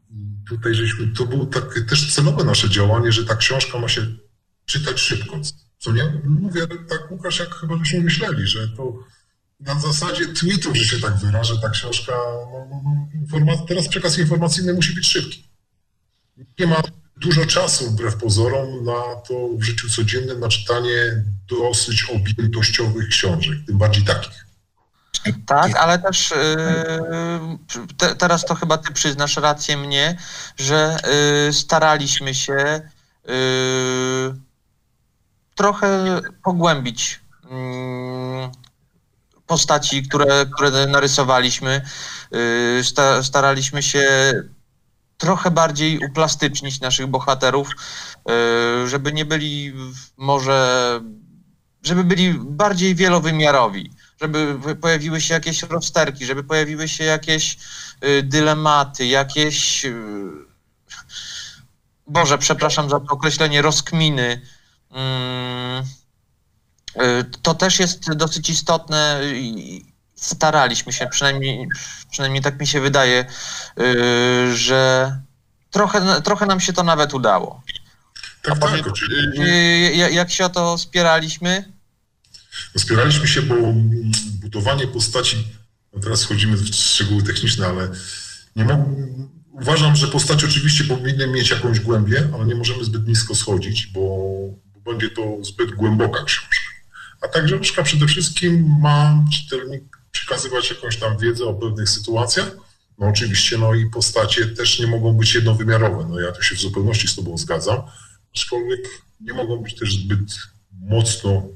tutaj 0.49 0.75
żeśmy, 0.75 1.07
to 1.07 1.27
było 1.27 1.47
takie 1.47 1.81
też 1.81 2.15
celowe 2.15 2.45
nasze 2.45 2.71
działanie, 2.71 3.13
że 3.13 3.25
ta 3.25 3.37
książka 3.37 3.79
ma 3.79 3.89
się 3.89 4.07
czytać 4.67 5.01
szybko. 5.01 5.41
Co 5.79 5.93
nie? 5.93 6.21
Mówię 6.25 6.67
tak, 6.89 7.11
Łukasz, 7.11 7.39
jak 7.39 7.55
chyba 7.55 7.77
żeśmy 7.79 8.01
myśleli, 8.01 8.47
że 8.47 8.69
to 8.69 8.99
na 9.61 9.81
zasadzie 9.81 10.27
tweetów, 10.27 10.77
że 10.77 10.85
się 10.85 11.01
tak 11.01 11.17
wyrażę, 11.17 11.59
ta 11.63 11.71
książka, 11.71 12.13
no, 12.53 12.67
no, 13.31 13.45
no, 13.45 13.67
teraz 13.69 13.89
przekaz 13.89 14.19
informacyjny 14.19 14.75
musi 14.75 14.95
być 14.95 15.07
szybki. 15.07 15.49
Nie 16.59 16.67
ma 16.67 16.83
dużo 17.17 17.47
czasu, 17.47 17.91
wbrew 17.91 18.17
pozorom, 18.17 18.85
na 18.85 19.17
to 19.29 19.49
w 19.59 19.63
życiu 19.63 19.89
codziennym, 19.89 20.41
na 20.41 20.49
czytanie 20.49 21.25
dosyć 21.49 22.05
objętościowych 22.05 23.09
książek, 23.09 23.59
tym 23.67 23.79
bardziej 23.79 24.05
takich. 24.05 24.47
Tak, 25.47 25.77
ale 25.77 25.99
też 25.99 26.31
yy, 26.31 27.87
te, 27.97 28.15
teraz 28.15 28.45
to 28.45 28.55
chyba 28.55 28.79
ty 28.79 28.93
przyznasz 28.93 29.37
rację 29.37 29.77
mnie, 29.77 30.17
że 30.57 30.97
yy, 31.47 31.53
staraliśmy 31.53 32.35
się 32.35 32.81
yy, 33.25 33.33
trochę 35.63 36.21
pogłębić 36.43 37.21
mm, 37.51 38.51
postaci, 39.47 40.03
które, 40.03 40.47
które 40.55 40.87
narysowaliśmy. 40.87 41.83
Sta, 42.83 43.23
staraliśmy 43.23 43.83
się 43.83 44.33
trochę 45.19 45.51
bardziej 45.51 45.99
uplastycznić 45.99 46.81
naszych 46.81 47.07
bohaterów, 47.07 47.69
yy, 47.69 48.89
żeby 48.89 49.13
nie 49.13 49.25
byli 49.25 49.73
może, 50.17 51.01
żeby 51.83 52.05
byli 52.05 52.35
bardziej 52.35 52.95
wielowymiarowi 52.95 53.91
żeby 54.23 54.77
pojawiły 54.77 55.21
się 55.21 55.35
jakieś 55.35 55.63
rozterki, 55.63 56.27
żeby 56.27 56.45
pojawiły 56.45 56.89
się 56.89 57.05
jakieś 57.05 57.57
y, 58.05 58.23
dylematy, 58.23 59.07
jakieś. 59.07 59.85
Y, 59.85 59.95
Boże, 62.07 62.39
przepraszam 62.39 62.91
za 62.91 63.01
to 63.01 63.07
określenie, 63.15 63.63
rozkminy. 63.63 64.41
Mm, 64.93 65.85
y, 67.03 67.25
to 67.43 67.55
też 67.55 67.79
jest 67.79 68.13
dosyć 68.15 68.51
istotne 68.51 69.21
i 69.35 69.85
staraliśmy 70.17 70.93
się, 70.93 71.07
przynajmniej, 71.07 71.69
przynajmniej 72.11 72.43
tak 72.43 72.61
mi 72.61 72.67
się 72.67 72.81
wydaje, 72.81 73.25
y, 73.81 74.57
że 74.57 75.21
trochę, 75.71 76.23
trochę 76.23 76.47
nam 76.47 76.61
się 76.61 76.73
to 76.73 76.83
nawet 76.83 77.15
udało. 77.15 77.63
Tak, 78.43 78.59
tak, 78.59 78.87
oczywiście. 78.87 79.43
Y, 79.43 79.93
ja- 79.97 80.09
Jak 80.09 80.31
się 80.31 80.45
o 80.45 80.49
to 80.49 80.79
spieraliśmy, 80.79 81.73
Spieraliśmy 82.77 83.29
się, 83.29 83.43
bo 83.43 83.55
budowanie 84.43 84.87
postaci, 84.87 85.49
no 85.95 86.01
teraz 86.01 86.25
wchodzimy 86.25 86.57
w 86.57 86.75
szczegóły 86.75 87.23
techniczne, 87.23 87.67
ale 87.67 87.89
nie 88.57 88.65
mo- 88.65 88.87
uważam, 89.53 89.97
że 89.97 90.09
postaci 90.09 90.47
oczywiście 90.47 90.85
powinny 90.85 91.27
mieć 91.27 91.51
jakąś 91.51 91.81
głębię, 91.81 92.29
ale 92.35 92.45
nie 92.47 92.55
możemy 92.55 92.85
zbyt 92.85 93.09
nisko 93.09 93.35
schodzić, 93.35 93.87
bo 93.87 94.01
będzie 94.85 95.11
to 95.11 95.39
zbyt 95.45 95.71
głęboka 95.71 96.25
książka. 96.25 96.57
A 97.21 97.29
ta 97.29 97.43
książka 97.43 97.83
przede 97.83 98.07
wszystkim 98.07 98.77
ma 98.81 99.25
czytelnik 99.33 99.99
przekazywać 100.13 100.71
jakąś 100.71 100.97
tam 100.97 101.19
wiedzę 101.19 101.45
o 101.45 101.55
pewnych 101.55 101.89
sytuacjach, 101.89 102.57
No 102.99 103.09
oczywiście, 103.09 103.59
no 103.59 103.75
i 103.75 103.91
postacie 103.91 104.47
też 104.47 104.79
nie 104.79 104.87
mogą 104.87 105.13
być 105.13 105.35
jednowymiarowe. 105.35 106.07
No 106.11 106.21
ja 106.21 106.33
tu 106.33 106.43
się 106.43 106.55
w 106.55 106.61
zupełności 106.61 107.09
z 107.09 107.17
tobą 107.17 107.39
zgadzam, 107.39 107.83
aczkolwiek 108.35 108.81
nie 109.21 109.33
mogą 109.33 109.57
być 109.57 109.75
też 109.75 109.95
zbyt 109.95 110.39
mocno 110.73 111.49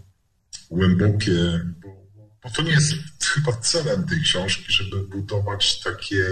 głębokie, 0.71 1.61
bo, 1.83 1.89
bo 2.43 2.51
to 2.51 2.63
nie 2.63 2.71
jest 2.71 2.93
chyba 3.35 3.53
celem 3.53 4.09
tej 4.09 4.21
książki, 4.21 4.65
żeby 4.69 5.03
budować 5.03 5.81
takie 5.81 6.25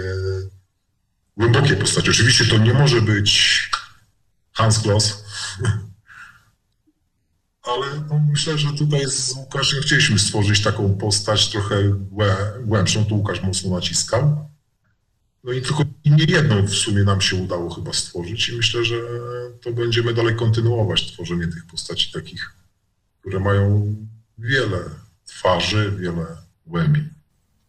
głębokie 1.37 1.75
postacie. 1.75 2.11
Oczywiście 2.11 2.45
to 2.45 2.57
nie 2.57 2.73
może 2.73 3.01
być 3.01 3.63
Hans 4.51 4.79
Kloss, 4.79 5.23
ale 7.65 7.85
no, 8.09 8.19
myślę, 8.31 8.57
że 8.57 8.73
tutaj 8.73 9.05
z 9.05 9.35
Łukaszem 9.35 9.81
chcieliśmy 9.81 10.19
stworzyć 10.19 10.63
taką 10.63 10.97
postać 10.97 11.49
trochę 11.49 11.75
głębszą, 12.61 13.05
tu 13.05 13.15
Łukasz 13.15 13.41
mocno 13.41 13.75
naciskał. 13.75 14.49
No 15.43 15.51
i 15.51 15.61
tylko 15.61 15.83
i 16.03 16.11
nie 16.11 16.23
jedną 16.23 16.65
w 16.65 16.73
sumie 16.73 17.03
nam 17.03 17.21
się 17.21 17.35
udało 17.35 17.73
chyba 17.73 17.93
stworzyć 17.93 18.49
i 18.49 18.57
myślę, 18.57 18.85
że 18.85 18.95
to 19.61 19.71
będziemy 19.71 20.13
dalej 20.13 20.35
kontynuować 20.35 21.11
tworzenie 21.11 21.47
tych 21.47 21.65
postaci 21.65 22.11
takich, 22.11 22.53
które 23.21 23.39
mają 23.39 23.95
wiele 24.37 24.79
twarzy, 25.25 25.93
wiele 25.99 26.25
głębi. 26.65 27.09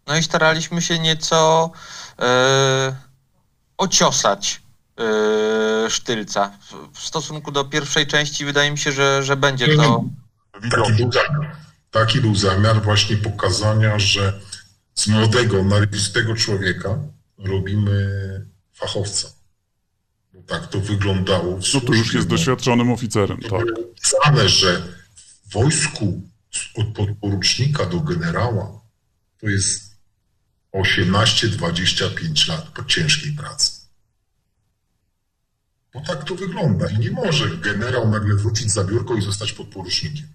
No 0.06 0.16
i 0.16 0.22
staraliśmy 0.22 0.82
się 0.82 0.98
nieco 0.98 1.70
yy, 2.18 2.26
ociosać 3.76 4.62
sztylca. 5.88 6.58
W 6.94 6.98
stosunku 6.98 7.52
do 7.52 7.64
pierwszej 7.64 8.06
części 8.06 8.44
wydaje 8.44 8.70
mi 8.70 8.78
się, 8.78 8.92
że, 8.92 9.22
że 9.22 9.36
będzie 9.36 9.76
to... 9.76 10.04
Taki 10.70 10.92
był, 10.92 11.12
zamiar. 11.12 11.56
Taki 11.90 12.20
był 12.20 12.34
zamiar 12.34 12.82
właśnie 12.82 13.16
pokazania, 13.16 13.98
że 13.98 14.40
z 14.94 15.06
młodego, 15.06 15.64
narysistego 15.64 16.34
człowieka 16.34 16.98
robimy 17.38 18.10
fachowca. 18.74 19.28
Bo 20.32 20.42
tak 20.42 20.66
to 20.66 20.80
wyglądało. 20.80 21.56
W 21.56 21.74
no 21.74 21.80
to 21.80 21.94
już 21.94 22.14
jest 22.14 22.28
doświadczonym 22.28 22.92
oficerem, 22.92 23.38
to 23.38 23.58
tak. 23.58 23.66
Napisane, 23.66 24.48
że 24.48 24.82
w 25.16 25.52
wojsku 25.52 26.22
od 26.74 26.86
podporucznika 26.86 27.86
do 27.86 28.00
generała 28.00 28.80
to 29.40 29.48
jest 29.48 29.96
18-25 30.74 32.48
lat 32.48 32.68
po 32.68 32.84
ciężkiej 32.84 33.32
pracy. 33.32 33.75
Bo 35.96 36.02
tak 36.02 36.24
to 36.24 36.34
wygląda 36.34 36.90
i 36.90 36.98
nie 36.98 37.10
może 37.10 37.56
generał 37.56 38.10
nagle 38.10 38.34
wrócić 38.34 38.72
za 38.72 38.84
biurko 38.84 39.14
i 39.16 39.22
zostać 39.22 39.52
podporucznikiem. 39.52 40.28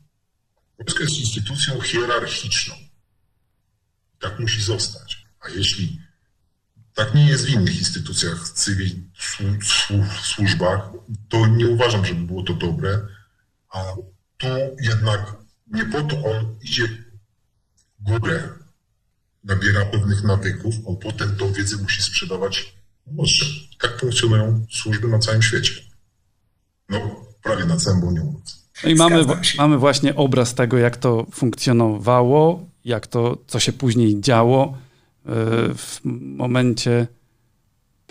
Wojsko 0.79 1.03
jest 1.03 1.19
instytucją 1.19 1.81
hierarchiczną. 1.81 2.75
Tak 4.19 4.39
musi 4.39 4.61
zostać. 4.61 5.25
A 5.39 5.49
jeśli 5.49 5.99
tak 6.93 7.15
nie 7.15 7.27
jest 7.27 7.45
w 7.45 7.49
innych 7.49 7.79
instytucjach, 7.79 8.49
cywil, 8.49 9.03
służbach, 10.23 10.89
to 11.29 11.47
nie 11.47 11.67
uważam, 11.67 12.05
żeby 12.05 12.21
było 12.21 12.43
to 12.43 12.53
dobre. 12.53 13.07
A 13.69 13.83
tu 14.37 14.47
jednak 14.81 15.35
nie 15.67 15.85
po 15.85 16.01
to 16.01 16.23
on 16.23 16.57
idzie 16.61 16.87
w 17.99 18.03
górę, 18.03 18.49
nabiera 19.43 19.85
pewnych 19.85 20.23
nawyków, 20.23 20.75
on 20.85 20.97
potem 20.97 21.35
tą 21.35 21.53
wiedzę 21.53 21.77
musi 21.77 22.01
sprzedawać 22.01 22.73
młodszym. 23.07 23.70
Tak 23.81 23.99
funkcjonują 23.99 24.65
służby 24.71 25.07
na 25.07 25.19
całym 25.19 25.41
świecie. 25.41 25.73
No, 26.89 27.25
prawie 27.43 27.65
na 27.65 27.77
całym, 27.77 27.99
mówiąc. 27.99 28.61
No 28.83 28.89
i 28.89 28.95
mamy, 28.95 29.25
mamy 29.57 29.77
właśnie 29.77 30.15
obraz 30.15 30.55
tego, 30.55 30.77
jak 30.77 30.97
to 30.97 31.25
funkcjonowało, 31.31 32.65
jak 32.85 33.07
to, 33.07 33.37
co 33.47 33.59
się 33.59 33.73
później 33.73 34.21
działo 34.21 34.65
e, 34.65 35.29
w 35.75 35.99
momencie 36.37 37.07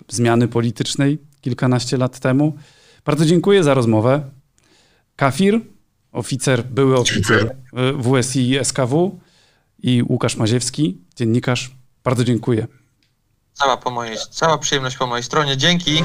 zmiany 0.09 0.47
politycznej 0.47 1.19
kilkanaście 1.41 1.97
lat 1.97 2.19
temu. 2.19 2.55
Bardzo 3.05 3.25
dziękuję 3.25 3.63
za 3.63 3.73
rozmowę. 3.73 4.29
Kafir, 5.15 5.61
oficer, 6.11 6.63
były 6.63 6.97
oficer 6.97 7.55
WSI 7.99 8.49
i 8.49 8.65
SKW 8.65 9.19
i 9.83 10.03
Łukasz 10.09 10.37
Maziewski, 10.37 10.97
dziennikarz. 11.15 11.71
Bardzo 12.03 12.23
dziękuję. 12.23 12.67
Cała, 13.53 13.77
po 13.77 13.91
mojej, 13.91 14.17
cała 14.31 14.57
przyjemność 14.57 14.97
po 14.97 15.07
mojej 15.07 15.23
stronie. 15.23 15.57
Dzięki. 15.57 16.03